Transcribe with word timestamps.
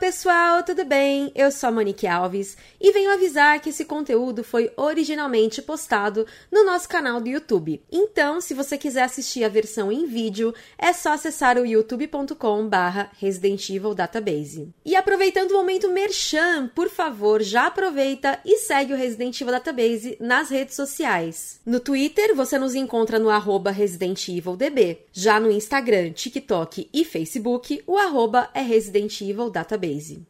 pessoal, 0.00 0.62
tudo 0.62 0.82
bem? 0.82 1.30
Eu 1.34 1.52
sou 1.52 1.68
a 1.68 1.72
Monique 1.72 2.06
Alves 2.06 2.56
e 2.80 2.90
venho 2.90 3.12
avisar 3.12 3.60
que 3.60 3.68
esse 3.68 3.84
conteúdo 3.84 4.42
foi 4.42 4.72
originalmente 4.74 5.60
postado 5.60 6.26
no 6.50 6.64
nosso 6.64 6.88
canal 6.88 7.20
do 7.20 7.28
YouTube. 7.28 7.82
Então, 7.92 8.40
se 8.40 8.54
você 8.54 8.78
quiser 8.78 9.02
assistir 9.02 9.44
a 9.44 9.48
versão 9.50 9.92
em 9.92 10.06
vídeo, 10.06 10.54
é 10.78 10.94
só 10.94 11.12
acessar 11.12 11.58
o 11.58 11.66
youtube.com/barra 11.66 13.10
Resident 13.18 13.68
Evil 13.68 13.92
Database. 13.92 14.70
E 14.86 14.96
aproveitando 14.96 15.50
o 15.50 15.58
momento 15.58 15.90
merchan, 15.90 16.70
por 16.74 16.88
favor, 16.88 17.42
já 17.42 17.66
aproveita 17.66 18.40
e 18.42 18.56
segue 18.56 18.94
o 18.94 18.96
Resident 18.96 19.38
Evil 19.38 19.52
Database 19.52 20.16
nas 20.18 20.48
redes 20.48 20.76
sociais. 20.76 21.60
No 21.66 21.78
Twitter, 21.78 22.34
você 22.34 22.58
nos 22.58 22.74
encontra 22.74 23.18
no 23.18 23.28
arroba 23.28 23.70
Resident 23.70 24.26
Evil 24.30 24.56
DB. 24.56 25.00
Já 25.12 25.38
no 25.38 25.50
Instagram, 25.50 26.12
TikTok 26.12 26.88
e 26.90 27.04
Facebook, 27.04 27.82
o 27.86 27.98
arroba 27.98 28.48
é 28.54 28.62
Resident 28.62 29.20
Evil 29.20 29.50
Database. 29.50 29.89
Blaze. 29.90 30.29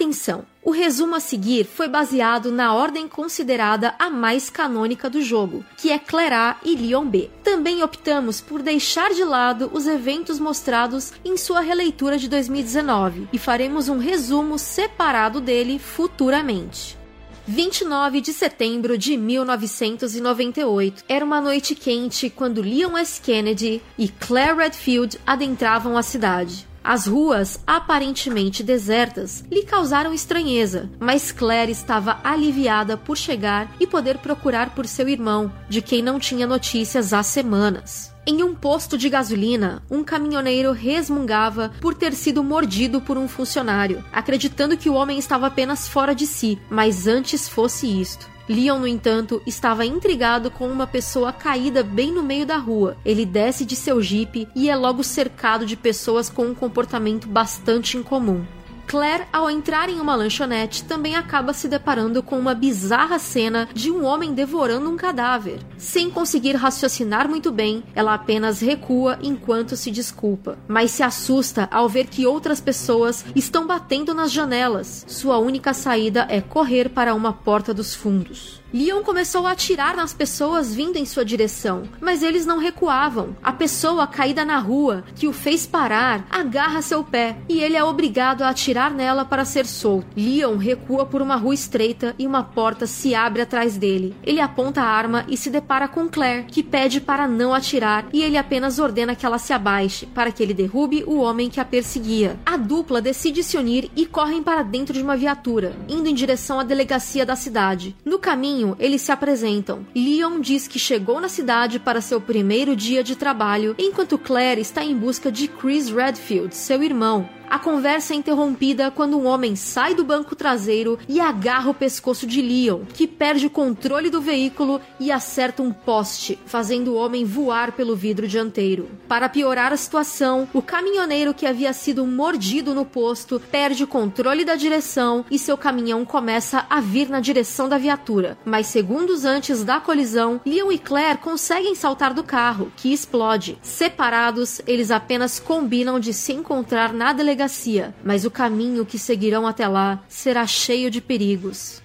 Atenção! 0.00 0.46
O 0.62 0.70
resumo 0.70 1.14
a 1.14 1.20
seguir 1.20 1.66
foi 1.66 1.86
baseado 1.86 2.50
na 2.50 2.72
ordem 2.72 3.06
considerada 3.06 3.94
a 3.98 4.08
mais 4.08 4.48
canônica 4.48 5.10
do 5.10 5.20
jogo, 5.20 5.62
que 5.76 5.90
é 5.90 6.00
A 6.32 6.56
e 6.64 6.74
Leon 6.74 7.04
B. 7.04 7.28
Também 7.44 7.82
optamos 7.82 8.40
por 8.40 8.62
deixar 8.62 9.10
de 9.10 9.22
lado 9.22 9.70
os 9.74 9.86
eventos 9.86 10.40
mostrados 10.40 11.12
em 11.22 11.36
sua 11.36 11.60
releitura 11.60 12.16
de 12.16 12.30
2019 12.30 13.28
e 13.30 13.38
faremos 13.38 13.90
um 13.90 13.98
resumo 13.98 14.58
separado 14.58 15.38
dele 15.38 15.78
futuramente. 15.78 16.98
29 17.46 18.22
de 18.22 18.32
setembro 18.32 18.96
de 18.96 19.18
1998. 19.18 21.04
Era 21.06 21.22
uma 21.22 21.42
noite 21.42 21.74
quente 21.74 22.30
quando 22.30 22.62
Leon 22.62 22.96
S. 22.96 23.20
Kennedy 23.20 23.82
e 23.98 24.08
Claire 24.08 24.56
Redfield 24.56 25.20
adentravam 25.26 25.94
a 25.98 26.02
cidade. 26.02 26.69
As 26.82 27.06
ruas, 27.06 27.60
aparentemente 27.66 28.62
desertas, 28.62 29.44
lhe 29.50 29.62
causaram 29.62 30.14
estranheza, 30.14 30.90
mas 30.98 31.30
Claire 31.30 31.70
estava 31.70 32.18
aliviada 32.24 32.96
por 32.96 33.16
chegar 33.16 33.70
e 33.78 33.86
poder 33.86 34.18
procurar 34.18 34.74
por 34.74 34.86
seu 34.86 35.08
irmão, 35.08 35.52
de 35.68 35.82
quem 35.82 36.02
não 36.02 36.18
tinha 36.18 36.46
notícias 36.46 37.12
há 37.12 37.22
semanas. 37.22 38.10
Em 38.26 38.42
um 38.42 38.54
posto 38.54 38.96
de 38.96 39.08
gasolina, 39.08 39.82
um 39.90 40.04
caminhoneiro 40.04 40.72
resmungava 40.72 41.72
por 41.80 41.94
ter 41.94 42.14
sido 42.14 42.44
mordido 42.44 43.00
por 43.00 43.18
um 43.18 43.26
funcionário, 43.26 44.04
acreditando 44.12 44.76
que 44.76 44.88
o 44.88 44.94
homem 44.94 45.18
estava 45.18 45.46
apenas 45.46 45.88
fora 45.88 46.14
de 46.14 46.26
si, 46.26 46.58
mas 46.70 47.06
antes 47.06 47.48
fosse 47.48 47.86
isto. 48.00 48.28
Leon, 48.50 48.80
no 48.80 48.86
entanto, 48.88 49.40
estava 49.46 49.86
intrigado 49.86 50.50
com 50.50 50.66
uma 50.66 50.84
pessoa 50.84 51.32
caída 51.32 51.84
bem 51.84 52.12
no 52.12 52.20
meio 52.20 52.44
da 52.44 52.56
rua. 52.56 52.96
Ele 53.04 53.24
desce 53.24 53.64
de 53.64 53.76
seu 53.76 54.02
jipe 54.02 54.48
e 54.56 54.68
é 54.68 54.74
logo 54.74 55.04
cercado 55.04 55.64
de 55.64 55.76
pessoas 55.76 56.28
com 56.28 56.46
um 56.46 56.54
comportamento 56.54 57.28
bastante 57.28 57.96
incomum. 57.96 58.44
Claire, 58.90 59.28
ao 59.32 59.48
entrar 59.48 59.88
em 59.88 60.00
uma 60.00 60.16
lanchonete, 60.16 60.82
também 60.82 61.14
acaba 61.14 61.52
se 61.52 61.68
deparando 61.68 62.24
com 62.24 62.36
uma 62.36 62.56
bizarra 62.56 63.20
cena 63.20 63.68
de 63.72 63.88
um 63.88 64.04
homem 64.04 64.34
devorando 64.34 64.90
um 64.90 64.96
cadáver. 64.96 65.60
Sem 65.78 66.10
conseguir 66.10 66.56
raciocinar 66.56 67.28
muito 67.28 67.52
bem, 67.52 67.84
ela 67.94 68.14
apenas 68.14 68.58
recua 68.60 69.16
enquanto 69.22 69.76
se 69.76 69.92
desculpa, 69.92 70.58
mas 70.66 70.90
se 70.90 71.04
assusta 71.04 71.68
ao 71.70 71.88
ver 71.88 72.08
que 72.08 72.26
outras 72.26 72.60
pessoas 72.60 73.24
estão 73.36 73.64
batendo 73.64 74.12
nas 74.12 74.32
janelas. 74.32 75.04
Sua 75.06 75.38
única 75.38 75.72
saída 75.72 76.26
é 76.28 76.40
correr 76.40 76.88
para 76.88 77.14
uma 77.14 77.32
porta 77.32 77.72
dos 77.72 77.94
fundos. 77.94 78.59
Leon 78.72 79.02
começou 79.02 79.46
a 79.46 79.50
atirar 79.50 79.96
nas 79.96 80.14
pessoas 80.14 80.72
vindo 80.72 80.96
em 80.96 81.04
sua 81.04 81.24
direção, 81.24 81.82
mas 82.00 82.22
eles 82.22 82.46
não 82.46 82.58
recuavam. 82.58 83.34
A 83.42 83.52
pessoa 83.52 84.06
caída 84.06 84.44
na 84.44 84.58
rua, 84.58 85.02
que 85.16 85.26
o 85.26 85.32
fez 85.32 85.66
parar, 85.66 86.24
agarra 86.30 86.80
seu 86.80 87.02
pé 87.02 87.36
e 87.48 87.58
ele 87.60 87.76
é 87.76 87.82
obrigado 87.82 88.42
a 88.42 88.48
atirar 88.48 88.92
nela 88.92 89.24
para 89.24 89.44
ser 89.44 89.66
solto. 89.66 90.06
Leon 90.16 90.56
recua 90.56 91.04
por 91.04 91.20
uma 91.20 91.34
rua 91.34 91.54
estreita 91.54 92.14
e 92.16 92.26
uma 92.26 92.44
porta 92.44 92.86
se 92.86 93.12
abre 93.14 93.42
atrás 93.42 93.76
dele. 93.76 94.14
Ele 94.22 94.40
aponta 94.40 94.82
a 94.82 94.86
arma 94.86 95.24
e 95.28 95.36
se 95.36 95.50
depara 95.50 95.88
com 95.88 96.08
Claire, 96.08 96.44
que 96.44 96.62
pede 96.62 97.00
para 97.00 97.26
não 97.26 97.52
atirar 97.52 98.06
e 98.12 98.22
ele 98.22 98.36
apenas 98.36 98.78
ordena 98.78 99.16
que 99.16 99.26
ela 99.26 99.38
se 99.38 99.52
abaixe 99.52 100.06
para 100.06 100.30
que 100.30 100.42
ele 100.42 100.54
derrube 100.54 101.02
o 101.06 101.18
homem 101.18 101.50
que 101.50 101.58
a 101.58 101.64
perseguia. 101.64 102.38
A 102.46 102.56
dupla 102.56 103.00
decide 103.00 103.42
se 103.42 103.56
unir 103.56 103.90
e 103.96 104.06
correm 104.06 104.42
para 104.42 104.62
dentro 104.62 104.94
de 104.94 105.02
uma 105.02 105.16
viatura, 105.16 105.74
indo 105.88 106.08
em 106.08 106.14
direção 106.14 106.60
à 106.60 106.62
delegacia 106.62 107.26
da 107.26 107.34
cidade. 107.34 107.96
No 108.04 108.18
caminho, 108.18 108.59
caminho, 108.60 108.76
eles 108.78 109.02
se 109.02 109.12
apresentam. 109.12 109.86
Leon 109.94 110.40
diz 110.40 110.68
que 110.68 110.78
chegou 110.78 111.20
na 111.20 111.28
cidade 111.28 111.78
para 111.78 112.00
seu 112.00 112.20
primeiro 112.20 112.76
dia 112.76 113.02
de 113.02 113.16
trabalho, 113.16 113.74
enquanto 113.78 114.18
Claire 114.18 114.60
está 114.60 114.84
em 114.84 114.96
busca 114.96 115.32
de 115.32 115.48
Chris 115.48 115.90
Redfield, 115.90 116.54
seu 116.54 116.82
irmão, 116.82 117.28
a 117.50 117.58
conversa 117.58 118.14
é 118.14 118.16
interrompida 118.16 118.92
quando 118.92 119.18
um 119.18 119.26
homem 119.26 119.56
sai 119.56 119.92
do 119.92 120.04
banco 120.04 120.36
traseiro 120.36 120.96
e 121.08 121.18
agarra 121.18 121.68
o 121.68 121.74
pescoço 121.74 122.24
de 122.24 122.40
Leon, 122.40 122.82
que 122.94 123.08
perde 123.08 123.46
o 123.46 123.50
controle 123.50 124.08
do 124.08 124.20
veículo 124.20 124.80
e 125.00 125.10
acerta 125.10 125.60
um 125.60 125.72
poste, 125.72 126.38
fazendo 126.46 126.92
o 126.92 126.94
homem 126.94 127.24
voar 127.24 127.72
pelo 127.72 127.96
vidro 127.96 128.28
dianteiro. 128.28 128.88
Para 129.08 129.28
piorar 129.28 129.72
a 129.72 129.76
situação, 129.76 130.48
o 130.54 130.62
caminhoneiro 130.62 131.34
que 131.34 131.44
havia 131.44 131.72
sido 131.72 132.06
mordido 132.06 132.72
no 132.72 132.84
posto 132.84 133.42
perde 133.50 133.82
o 133.82 133.88
controle 133.88 134.44
da 134.44 134.54
direção 134.54 135.24
e 135.28 135.36
seu 135.36 135.58
caminhão 135.58 136.04
começa 136.04 136.64
a 136.70 136.80
vir 136.80 137.08
na 137.08 137.18
direção 137.18 137.68
da 137.68 137.78
viatura. 137.78 138.38
Mas 138.44 138.68
segundos 138.68 139.24
antes 139.24 139.64
da 139.64 139.80
colisão, 139.80 140.40
Leon 140.46 140.70
e 140.70 140.78
Claire 140.78 141.18
conseguem 141.18 141.74
saltar 141.74 142.14
do 142.14 142.22
carro, 142.22 142.70
que 142.76 142.92
explode. 142.92 143.58
Separados, 143.60 144.60
eles 144.68 144.92
apenas 144.92 145.40
combinam 145.40 145.98
de 145.98 146.14
se 146.14 146.32
encontrar 146.32 146.92
na 146.92 147.12
delegacia 147.12 147.39
delegacia, 147.40 147.94
mas 148.04 148.24
o 148.24 148.30
caminho 148.30 148.84
que 148.84 148.98
seguirão 148.98 149.46
até 149.46 149.66
lá 149.66 150.02
será 150.08 150.46
cheio 150.46 150.90
de 150.90 151.00
perigos. 151.00 151.82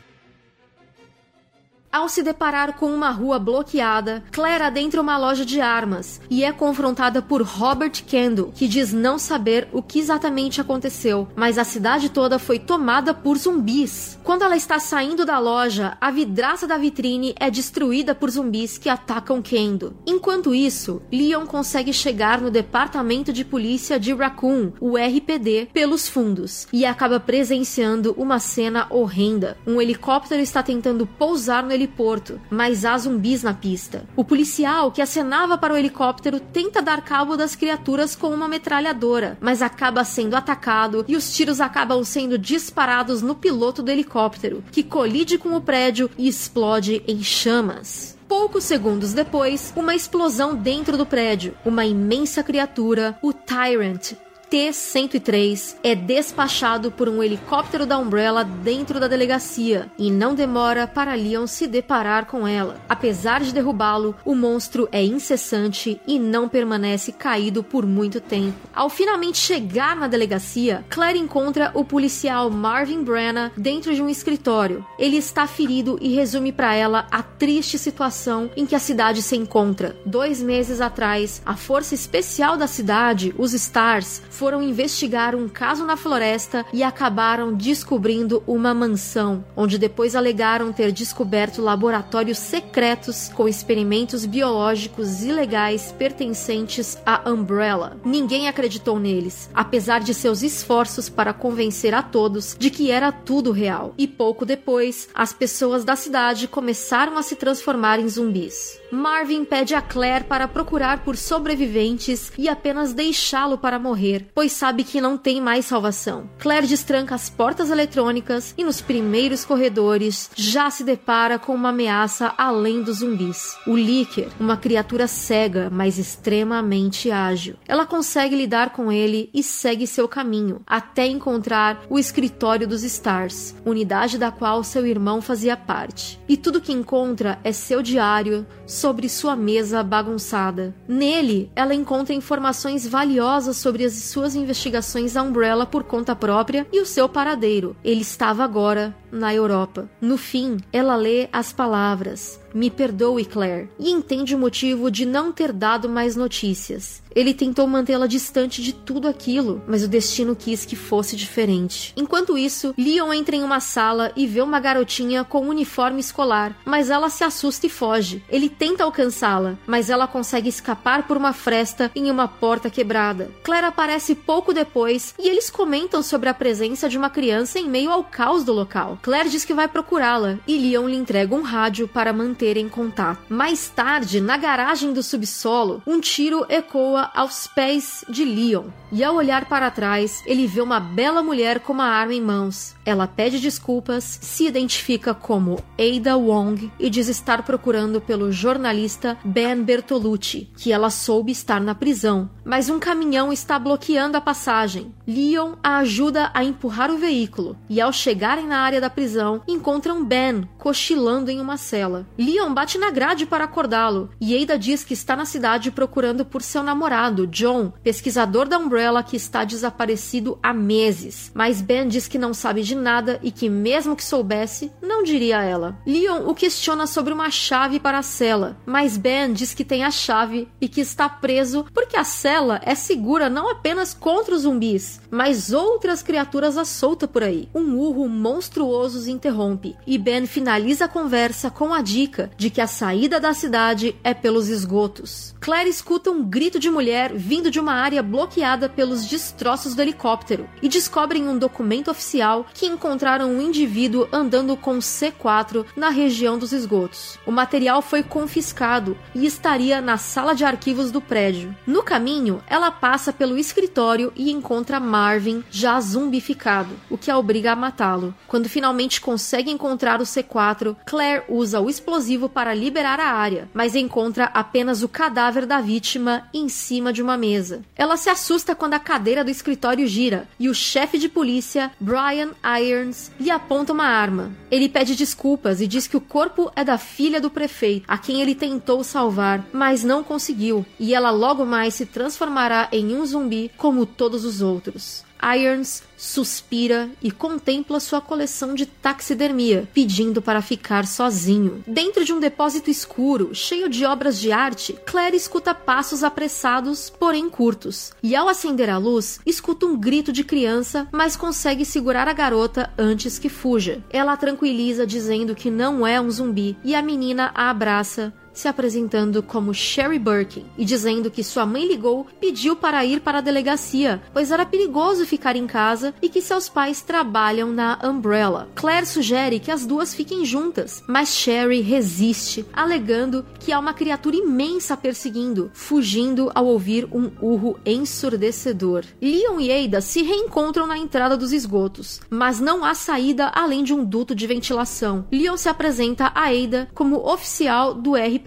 Ao 1.95 2.09
se 2.09 2.22
deparar 2.22 2.73
com 2.73 2.94
uma 2.94 3.09
rua 3.09 3.39
bloqueada, 3.39 4.22
Claire 4.29 4.66
adentra 4.66 5.01
uma 5.01 5.17
loja 5.17 5.45
de 5.45 5.61
armas 5.61 6.19
e 6.29 6.44
é 6.44 6.51
confrontada 6.51 7.22
por 7.22 7.41
Robert 7.41 8.03
Kendall, 8.06 8.51
que 8.53 8.67
diz 8.67 8.91
não 8.91 9.17
saber 9.17 9.69
o 9.72 9.81
que 9.81 10.00
exatamente 10.00 10.59
aconteceu, 10.59 11.25
mas 11.38 11.57
a 11.57 11.63
cidade 11.63 12.09
toda 12.09 12.38
foi 12.38 12.59
tomada 12.59 13.13
por 13.13 13.38
zumbis. 13.38 14.19
Quando 14.25 14.41
ela 14.41 14.57
está 14.57 14.78
saindo 14.78 15.25
da 15.25 15.39
loja, 15.39 15.95
a 16.01 16.11
vidraça 16.11 16.67
da 16.67 16.78
vitrine 16.78 17.34
é 17.39 17.50
destruída 17.50 18.13
por 18.13 18.29
zumbis 18.29 18.78
que 18.78 18.89
atacam 18.89 19.41
Kendall. 19.41 19.94
Enquanto 20.05 20.53
isso, 20.53 21.01
Leon 21.09 21.45
consegue 21.45 21.94
chegar 21.94 22.41
no 22.41 22.51
departamento 22.51 23.31
de 23.31 23.45
polícia 23.45 23.97
de 23.97 24.13
Raccoon, 24.13 24.73
o 24.81 24.97
RPD, 24.97 25.69
pelos 25.72 26.09
fundos 26.09 26.67
e 26.73 26.85
acaba 26.85 27.22
presenciando 27.22 28.13
uma 28.17 28.38
cena 28.38 28.85
horrenda. 28.89 29.57
Um 29.66 29.79
helicóptero 29.79 30.41
está 30.41 30.61
tentando 30.61 31.07
pousar 31.07 31.63
no 31.63 31.72
helicóptero 31.72 31.84
heliporto, 31.85 32.41
mas 32.50 32.84
há 32.84 32.97
zumbis 32.97 33.44
na 33.44 33.53
pista. 33.53 34.03
O 34.16 34.25
policial 34.25 34.91
que 34.91 35.01
acenava 35.01 35.57
para 35.57 35.73
o 35.73 35.78
helicóptero 35.78 36.40
tenta 36.40 36.81
dar 36.81 37.01
cabo 37.01 37.38
das 37.38 37.56
criaturas 37.56 38.16
com 38.16 38.29
uma 38.29 38.47
metralhadora, 38.47 39.38
mas 39.40 39.62
acaba 39.62 40.03
sendo 40.03 40.35
atacado 40.35 41.06
e 41.07 41.16
os 41.16 41.34
tiros 41.34 41.62
acabam 41.62 42.03
sendo 42.03 42.38
disparados 42.38 43.22
no 43.22 43.35
piloto 43.35 43.81
do 43.81 43.91
helicóptero, 43.91 44.63
que 44.72 44.84
colide 44.84 45.38
com 45.38 45.56
o 45.56 45.62
prédio 45.62 46.09
e 46.18 46.28
explode 46.28 47.03
em 47.07 47.23
chamas. 47.23 48.16
Poucos 48.28 48.63
segundos 48.63 49.13
depois, 49.13 49.72
uma 49.75 49.94
explosão 49.94 50.56
dentro 50.56 50.97
do 50.97 51.06
prédio. 51.06 51.56
Uma 51.63 51.85
imensa 51.85 52.41
criatura, 52.41 53.17
o 53.22 53.31
Tyrant, 53.31 54.13
T-103 54.55 55.75
é 55.84 55.93
despachado 55.93 56.90
por 56.90 57.09
um 57.09 57.22
helicóptero 57.22 57.85
da 57.85 57.97
Umbrella 57.97 58.46
dentro 58.46 59.02
da 59.02 59.07
delegacia 59.09 59.91
e 59.99 60.09
não 60.09 60.34
demora 60.34 60.87
para 60.87 61.13
Leon 61.13 61.46
se 61.46 61.67
deparar 61.67 62.25
com 62.25 62.47
ela. 62.47 62.79
Apesar 62.87 63.41
de 63.41 63.53
derrubá-lo, 63.53 64.16
o 64.23 64.34
monstro 64.34 64.87
é 64.93 65.03
incessante 65.03 65.99
e 66.07 66.17
não 66.17 66.47
permanece 66.47 67.11
caído 67.11 67.66
por 67.66 67.85
muito 67.85 68.22
tempo. 68.22 68.55
Ao 68.73 68.87
finalmente 68.90 69.40
chegar 69.40 69.93
na 69.93 70.07
delegacia, 70.07 70.85
Claire 70.90 71.19
encontra 71.19 71.72
o 71.73 71.84
policial 71.84 72.49
Marvin 72.49 73.03
Brenna 73.03 73.52
dentro 73.57 73.93
de 73.93 74.02
um 74.02 74.07
escritório. 74.07 74.85
Ele 74.97 75.17
está 75.17 75.46
ferido 75.47 75.97
e 75.99 76.16
resume 76.16 76.53
para 76.53 76.73
ela 76.73 77.05
a 77.11 77.22
triste 77.22 77.78
situação 77.78 78.49
em 78.55 78.66
que 78.66 78.73
a 78.73 78.79
cidade 78.79 79.22
se 79.22 79.35
encontra. 79.35 79.97
Dois 80.05 80.41
meses 80.41 80.79
atrás, 80.79 81.41
a 81.46 81.57
força 81.57 81.93
especial 81.93 82.55
da 82.55 82.67
cidade, 82.67 83.35
os 83.37 83.53
Stars, 83.53 84.22
foi 84.29 84.44
foram 84.45 84.61
investigar 84.61 85.33
um 85.33 85.49
caso 85.49 85.83
na 85.87 85.97
floresta 85.97 86.67
e 86.71 86.83
acabaram 86.83 87.51
descobrindo 87.51 88.43
uma 88.45 88.75
mansão, 88.75 89.43
onde 89.55 89.79
depois 89.79 90.15
alegaram 90.15 90.71
ter 90.71 90.91
descoberto 90.91 91.63
laboratórios 91.63 92.37
secretos 92.37 93.27
com 93.29 93.47
experimentos 93.47 94.23
biológicos 94.23 95.23
ilegais 95.23 95.91
pertencentes 95.91 96.95
à 97.03 97.27
Umbrella. 97.27 97.97
Ninguém 98.05 98.47
acreditou 98.47 98.99
neles, 98.99 99.49
apesar 99.51 100.01
de 100.01 100.13
seus 100.13 100.43
esforços 100.43 101.09
para 101.09 101.33
convencer 101.33 101.95
a 101.95 102.03
todos 102.03 102.55
de 102.55 102.69
que 102.69 102.91
era 102.91 103.11
tudo 103.11 103.51
real. 103.51 103.95
E 103.97 104.07
pouco 104.07 104.45
depois, 104.45 105.09
as 105.15 105.33
pessoas 105.33 105.83
da 105.83 105.95
cidade 105.95 106.47
começaram 106.47 107.17
a 107.17 107.23
se 107.23 107.35
transformar 107.35 107.99
em 107.99 108.07
zumbis. 108.07 108.79
Marvin 108.95 109.43
pede 109.43 109.75
a 109.75 109.81
Claire 109.81 110.23
para 110.23 110.47
procurar 110.47 111.03
por 111.03 111.17
sobreviventes 111.17 112.31
e 112.37 112.47
apenas 112.47 112.93
deixá-lo 112.93 113.57
para 113.57 113.77
morrer, 113.77 114.27
pois 114.33 114.53
sabe 114.53 114.85
que 114.85 115.01
não 115.01 115.17
tem 115.17 115.41
mais 115.41 115.65
salvação. 115.65 116.29
Claire 116.39 116.65
destranca 116.65 117.13
as 117.13 117.29
portas 117.29 117.69
eletrônicas 117.69 118.55
e 118.57 118.63
nos 118.63 118.79
primeiros 118.79 119.43
corredores 119.43 120.31
já 120.33 120.69
se 120.69 120.83
depara 120.83 121.37
com 121.37 121.53
uma 121.53 121.69
ameaça 121.69 122.33
além 122.37 122.81
dos 122.81 122.99
zumbis. 122.99 123.57
O 123.67 123.75
Licker, 123.75 124.29
uma 124.39 124.55
criatura 124.55 125.07
cega, 125.07 125.69
mas 125.69 125.97
extremamente 125.97 127.11
ágil. 127.11 127.55
Ela 127.67 127.85
consegue 127.85 128.35
lidar 128.35 128.69
com 128.69 128.89
ele 128.91 129.29
e 129.33 129.43
segue 129.43 129.85
seu 129.85 130.07
caminho 130.07 130.61
até 130.65 131.05
encontrar 131.05 131.83
o 131.89 131.99
escritório 131.99 132.65
dos 132.65 132.83
Stars, 132.83 133.55
unidade 133.65 134.17
da 134.17 134.31
qual 134.31 134.63
seu 134.63 134.85
irmão 134.85 135.21
fazia 135.21 135.57
parte. 135.57 136.17
E 136.29 136.37
tudo 136.37 136.61
que 136.61 136.71
encontra 136.71 137.37
é 137.43 137.51
seu 137.51 137.81
diário 137.81 138.47
sobre 138.85 139.09
sua 139.09 139.35
mesa 139.35 139.82
bagunçada. 139.82 140.76
Nele, 140.87 141.49
ela 141.55 141.73
encontra 141.73 142.14
informações 142.14 142.85
valiosas 142.85 143.58
sobre 143.58 143.84
as 143.84 143.93
suas 143.93 144.35
investigações 144.35 145.14
da 145.14 145.23
Umbrella 145.23 145.66
por 145.66 145.85
conta 145.85 146.16
própria 146.16 146.67
e 146.72 146.79
o 146.79 146.85
seu 146.85 147.09
paradeiro. 147.09 147.76
Ele 147.84 148.02
estava 148.02 148.43
agora 148.43 148.96
na 149.11 149.34
Europa. 149.34 149.90
No 149.99 150.20
fim, 150.20 150.58
ela 150.72 150.96
lê 150.96 151.28
as 151.34 151.52
palavras: 151.52 152.40
Me 152.55 152.72
perdoe, 152.72 153.25
Claire, 153.25 153.69
e 153.78 153.91
entende 153.91 154.34
o 154.34 154.40
motivo 154.40 154.90
de 154.90 155.05
não 155.05 155.29
ter 155.29 155.52
dado 155.52 155.90
mais 155.90 156.16
notícias. 156.16 157.03
Ele 157.13 157.34
tentou 157.34 157.66
mantê-la 157.66 158.07
distante 158.07 158.61
de 158.61 158.73
tudo 158.73 159.07
aquilo, 159.07 159.61
mas 159.67 159.84
o 159.84 159.87
destino 159.87 160.35
quis 160.35 160.66
que 160.66 160.75
fosse 160.75 161.16
diferente. 161.16 161.93
Enquanto 161.96 162.37
isso, 162.37 162.73
Leon 162.78 163.13
entra 163.13 163.35
em 163.35 163.43
uma 163.43 163.61
sala 163.61 164.11
e 164.16 164.28
vê 164.28 164.41
uma 164.41 164.59
garotinha 164.59 165.23
com 165.23 165.41
um 165.41 165.49
uniforme 165.49 165.99
escolar, 165.99 166.57
mas 166.66 166.90
ela 166.90 167.09
se 167.09 167.23
assusta 167.23 167.67
e 167.67 167.69
foge. 167.69 168.23
Ele 168.29 168.49
tenta 168.49 168.84
alcançá-la, 168.84 169.57
mas 169.66 169.90
ela 169.90 170.07
consegue 170.07 170.49
escapar 170.49 171.07
por 171.07 171.16
uma 171.16 171.31
fresta 171.31 171.90
em 171.96 172.11
uma 172.11 172.28
porta 172.28 172.69
quebrada. 172.69 173.31
Claire 173.43 173.67
aparece 173.67 174.16
pouco 174.16 174.53
depois 174.53 175.13
e 175.17 175.28
eles 175.28 175.49
comentam 175.49 176.02
sobre 176.02 176.28
a 176.28 176.34
presença 176.34 176.90
de 176.90 176.97
uma 176.97 177.09
criança 177.09 177.59
em 177.59 177.69
meio 177.69 177.91
ao 177.91 178.03
caos 178.03 178.43
do 178.43 178.52
local. 178.52 178.97
Claire 179.02 179.29
diz 179.29 179.43
que 179.46 179.53
vai 179.53 179.67
procurá-la 179.69 180.37
e 180.46 180.57
Leon 180.57 180.87
lhe 180.87 180.97
entrega 180.97 181.35
um 181.35 181.41
rádio 181.41 181.87
para 181.87 182.11
manterem 182.45 182.69
contato. 182.69 183.21
Mais 183.27 183.67
tarde, 183.67 184.21
na 184.21 184.37
garagem 184.37 184.93
do 184.93 185.01
subsolo, 185.01 185.81
um 185.85 185.99
tiro 185.99 186.45
ecoa 186.47 187.09
aos 187.13 187.47
pés 187.47 188.05
de 188.07 188.23
Leon. 188.23 188.65
E 188.91 189.03
ao 189.03 189.15
olhar 189.15 189.45
para 189.45 189.71
trás, 189.71 190.23
ele 190.25 190.45
vê 190.45 190.61
uma 190.61 190.79
bela 190.79 191.23
mulher 191.23 191.59
com 191.59 191.73
uma 191.73 191.85
arma 191.85 192.13
em 192.13 192.21
mãos. 192.21 192.75
Ela 192.85 193.07
pede 193.07 193.39
desculpas, 193.39 194.19
se 194.21 194.45
identifica 194.45 195.13
como 195.13 195.59
Ada 195.77 196.15
Wong 196.15 196.71
e 196.79 196.89
diz 196.89 197.07
estar 197.07 197.43
procurando 197.43 197.99
pelo 197.99 198.31
jornalista 198.31 199.17
Ben 199.25 199.61
Bertolucci, 199.63 200.49
que 200.55 200.71
ela 200.71 200.89
soube 200.89 201.31
estar 201.31 201.59
na 201.59 201.73
prisão. 201.73 202.29
Mas 202.45 202.69
um 202.69 202.79
caminhão 202.79 203.33
está 203.33 203.57
bloqueando 203.57 204.17
a 204.17 204.21
passagem. 204.21 204.93
Leon 205.07 205.55
a 205.63 205.77
ajuda 205.77 206.29
a 206.33 206.43
empurrar 206.43 206.91
o 206.91 206.97
veículo 206.97 207.57
e 207.67 207.81
ao 207.81 207.91
chegarem 207.91 208.47
na 208.47 208.59
área 208.59 208.79
da 208.79 208.89
prisão, 208.89 209.41
encontram 209.47 210.05
Ben 210.05 210.47
cochilando 210.59 211.31
em 211.31 211.41
uma 211.41 211.57
cela. 211.57 212.05
Leon 212.17 212.34
bate 212.53 212.78
na 212.78 212.90
grade 212.90 213.26
para 213.26 213.43
acordá-lo 213.43 214.09
e 214.20 214.41
Ada 214.41 214.58
diz 214.58 214.84
que 214.84 214.93
está 214.93 215.16
na 215.16 215.26
cidade 215.26 215.72
procurando 215.72 216.26
por 216.26 216.41
seu 216.41 216.64
namorado, 216.64 217.28
John, 217.28 217.72
pesquisador 217.84 218.47
da 218.47 218.58
Umbrella 218.58 219.03
que 219.03 219.16
está 219.16 219.43
desaparecido 219.43 220.37
há 220.41 220.53
meses. 220.53 221.32
Mas 221.34 221.61
Ben 221.61 221.87
diz 221.87 222.08
que 222.08 222.17
não 222.17 222.34
sabe 222.34 222.61
de 222.64 222.76
nada 222.76 223.20
e 223.22 223.32
que, 223.32 223.49
mesmo 223.49 223.96
que 223.96 224.03
soubesse, 224.03 224.72
não 224.82 225.03
diria 225.03 225.40
a 225.40 225.43
ela. 225.43 225.78
Leon 225.85 226.28
o 226.28 226.35
questiona 226.35 226.87
sobre 226.87 227.14
uma 227.14 227.29
chave 227.29 227.79
para 227.79 227.99
a 227.99 228.03
cela, 228.03 228.58
mas 228.66 228.97
Ben 228.97 229.34
diz 229.34 229.53
que 229.53 229.66
tem 229.66 229.84
a 229.84 229.91
chave 229.91 230.47
e 230.59 230.67
que 230.67 230.81
está 230.81 231.08
preso 231.09 231.66
porque 231.73 231.97
a 231.97 232.03
cela 232.03 232.59
é 232.64 232.76
segura 232.76 233.29
não 233.29 233.49
apenas 233.49 233.93
contra 233.93 234.35
os 234.35 234.41
zumbis, 234.41 235.02
mas 235.09 235.52
outras 235.52 236.02
criaturas 236.02 236.58
à 236.58 236.66
solta 236.66 237.08
por 237.08 237.23
aí. 237.23 237.49
Um 237.53 237.78
urro 237.78 238.08
monstruoso 238.08 238.97
os 238.97 239.08
interrompe 239.08 239.76
e 239.85 239.97
Ben 239.97 240.26
finaliza 240.26 240.85
a 240.85 240.90
conversa 240.90 241.49
com 241.49 241.73
a 241.73 241.81
dica 241.81 242.24
de 242.37 242.49
que 242.49 242.61
a 242.61 242.67
saída 242.67 243.19
da 243.19 243.33
cidade 243.33 243.95
é 244.03 244.13
pelos 244.13 244.49
esgotos. 244.49 245.35
Claire 245.39 245.69
escuta 245.69 246.09
um 246.09 246.23
grito 246.23 246.57
de 246.57 246.69
mulher 246.69 247.13
vindo 247.13 247.51
de 247.51 247.59
uma 247.59 247.73
área 247.73 248.01
bloqueada 248.01 248.67
pelos 248.67 249.05
destroços 249.05 249.75
do 249.75 249.81
helicóptero 249.81 250.49
e 250.61 250.67
descobrem 250.67 251.27
um 251.27 251.37
documento 251.37 251.91
oficial 251.91 252.45
que 252.53 252.66
encontraram 252.66 253.29
um 253.29 253.41
indivíduo 253.41 254.07
andando 254.11 254.55
com 254.57 254.79
C4 254.79 255.66
na 255.75 255.89
região 255.89 256.38
dos 256.38 256.51
esgotos. 256.51 257.19
O 257.25 257.31
material 257.31 257.81
foi 257.81 258.01
confiscado 258.01 258.98
e 259.13 259.25
estaria 259.25 259.81
na 259.81 259.98
sala 259.98 260.33
de 260.33 260.45
arquivos 260.45 260.91
do 260.91 261.01
prédio. 261.01 261.55
No 261.67 261.83
caminho, 261.83 262.41
ela 262.48 262.71
passa 262.71 263.12
pelo 263.12 263.38
escritório 263.38 264.12
e 264.15 264.31
encontra 264.31 264.79
Marvin 264.79 265.43
já 265.51 265.79
zumbificado, 265.79 266.75
o 266.89 266.98
que 266.98 267.12
a 267.12 267.17
obriga 267.17 267.51
a 267.51 267.55
matá-lo. 267.55 268.15
Quando 268.27 268.50
finalmente 268.50 269.01
consegue 269.01 269.51
encontrar 269.51 270.01
o 270.01 270.05
C4, 270.05 270.75
Claire 270.86 271.24
usa 271.27 271.60
o 271.60 271.69
explosivo 271.69 272.04
para 272.29 272.53
liberar 272.53 273.00
a 273.00 273.12
área, 273.12 273.50
mas 273.53 273.75
encontra 273.75 274.25
apenas 274.25 274.84
o 274.84 274.88
cadáver 274.88 275.46
da 275.46 275.62
vítima 275.62 276.29
em 276.34 276.48
cima 276.48 276.93
de 276.93 277.01
uma 277.01 277.17
mesa. 277.17 277.62
Ela 277.75 277.98
se 277.98 278.10
assusta 278.10 278.55
quando 278.55 278.75
a 278.75 278.79
cadeira 278.79 279.24
do 279.24 279.31
escritório 279.31 279.88
gira 279.88 280.27
e 280.39 280.48
o 280.48 280.53
chefe 280.53 280.98
de 280.98 281.10
polícia, 281.10 281.72
Brian 281.79 282.31
Irons, 282.62 283.12
lhe 283.19 283.31
aponta 283.31 283.74
uma 283.74 283.86
arma. 283.86 284.31
Ele 284.51 284.69
pede 284.69 284.96
desculpas 284.96 285.62
e 285.62 285.67
diz 285.67 285.88
que 285.88 285.98
o 285.98 286.01
corpo 286.01 286.51
é 286.55 286.63
da 286.63 286.77
filha 286.77 287.19
do 287.19 287.29
prefeito, 287.29 287.86
a 287.88 287.98
quem 287.98 288.22
ele 288.22 288.36
tentou 288.36 288.84
salvar, 288.84 289.46
mas 289.51 289.84
não 289.84 290.03
conseguiu, 290.03 290.65
e 290.79 290.93
ela 290.93 291.12
logo 291.12 291.46
mais 291.46 291.74
se 291.74 291.86
transformará 291.86 292.67
em 292.72 292.96
um 292.96 293.05
zumbi 293.05 293.51
como 293.57 293.86
todos 293.86 294.25
os 294.25 294.41
outros. 294.41 295.03
Irons 295.33 295.83
suspira 295.98 296.89
e 297.01 297.10
contempla 297.10 297.79
sua 297.79 298.01
coleção 298.01 298.53
de 298.53 298.65
taxidermia, 298.65 299.67
pedindo 299.74 300.22
para 300.22 300.41
ficar 300.41 300.86
sozinho. 300.86 301.63
Dentro 301.65 302.03
de 302.03 302.13
um 302.13 302.19
depósito 302.19 302.69
escuro, 302.69 303.33
cheio 303.33 303.69
de 303.69 303.86
obras 303.86 304.19
de 304.19 304.31
arte, 304.31 304.77
Claire 304.86 305.15
escuta 305.15 305.55
passos 305.55 306.03
apressados, 306.03 306.89
porém 306.89 307.29
curtos. 307.29 307.93
E 308.03 308.15
ao 308.15 308.27
acender 308.27 308.69
a 308.69 308.77
luz, 308.77 309.19
escuta 309.25 309.65
um 309.65 309.77
grito 309.77 310.12
de 310.12 310.24
criança, 310.24 310.88
mas 310.91 311.15
consegue 311.15 311.65
segurar 311.65 312.07
a 312.07 312.13
garota 312.13 312.71
antes 312.77 313.17
que 313.17 313.29
fuja. 313.29 313.83
Ela 313.89 314.13
a 314.13 314.17
tranquiliza 314.17 314.85
dizendo 314.85 315.33
que 315.33 315.50
não 315.50 315.88
é 315.88 316.00
um 316.00 316.11
zumbi 316.11 316.57
e 316.63 316.75
a 316.75 316.81
menina 316.81 317.31
a 317.33 317.50
abraça, 317.50 318.13
se 318.35 318.47
apresentando 318.47 319.23
como 319.23 319.53
Sherry 319.53 319.97
Birkin 319.97 320.45
e 320.57 320.65
dizendo 320.65 321.09
que 321.09 321.23
sua 321.23 321.45
mãe 321.45 321.65
ligou, 321.65 322.05
pediu 322.19 322.55
para 322.55 322.85
ir 322.85 322.99
para 322.99 323.19
a 323.19 323.21
delegacia, 323.21 324.01
pois 324.13 324.29
era 324.29 324.45
perigoso 324.45 325.05
ficar 325.05 325.35
em 325.35 325.47
casa 325.47 325.95
e 326.01 326.09
que 326.09 326.21
seus 326.21 326.49
pais 326.49 326.81
trabalham 326.81 327.51
na 327.51 327.79
Umbrella. 327.83 328.49
Claire 328.53 328.85
sugere 328.85 329.39
que 329.39 329.49
as 329.49 329.65
duas 329.65 329.95
fiquem 329.95 330.25
juntas, 330.25 330.83
mas 330.87 331.15
Sherry 331.15 331.61
resiste, 331.61 332.45
alegando 332.53 333.25
que 333.39 333.51
há 333.51 333.59
uma 333.59 333.73
criatura 333.73 334.17
imensa 334.17 334.75
perseguindo, 334.75 335.49
fugindo 335.53 336.29
ao 336.35 336.45
ouvir 336.45 336.87
um 336.91 337.09
urro 337.21 337.57
ensurdecedor. 337.65 338.83
Leon 339.01 339.39
e 339.39 339.51
Ada 339.51 339.79
se 339.79 340.01
reencontram 340.01 340.67
na 340.67 340.77
entrada 340.77 341.15
dos 341.15 341.31
esgotos, 341.31 342.01
mas 342.09 342.39
não 342.39 342.65
há 342.65 342.73
saída 342.73 343.31
além 343.33 343.63
de 343.63 343.73
um 343.73 343.85
duto 343.85 344.13
de 344.13 344.27
ventilação. 344.27 345.07
Leon 345.11 345.37
se 345.37 345.47
apresenta 345.47 346.11
a 346.13 346.29
Ada 346.29 346.67
como 346.73 346.97
oficial 346.97 347.73
do 347.73 347.95
RP 347.95 348.25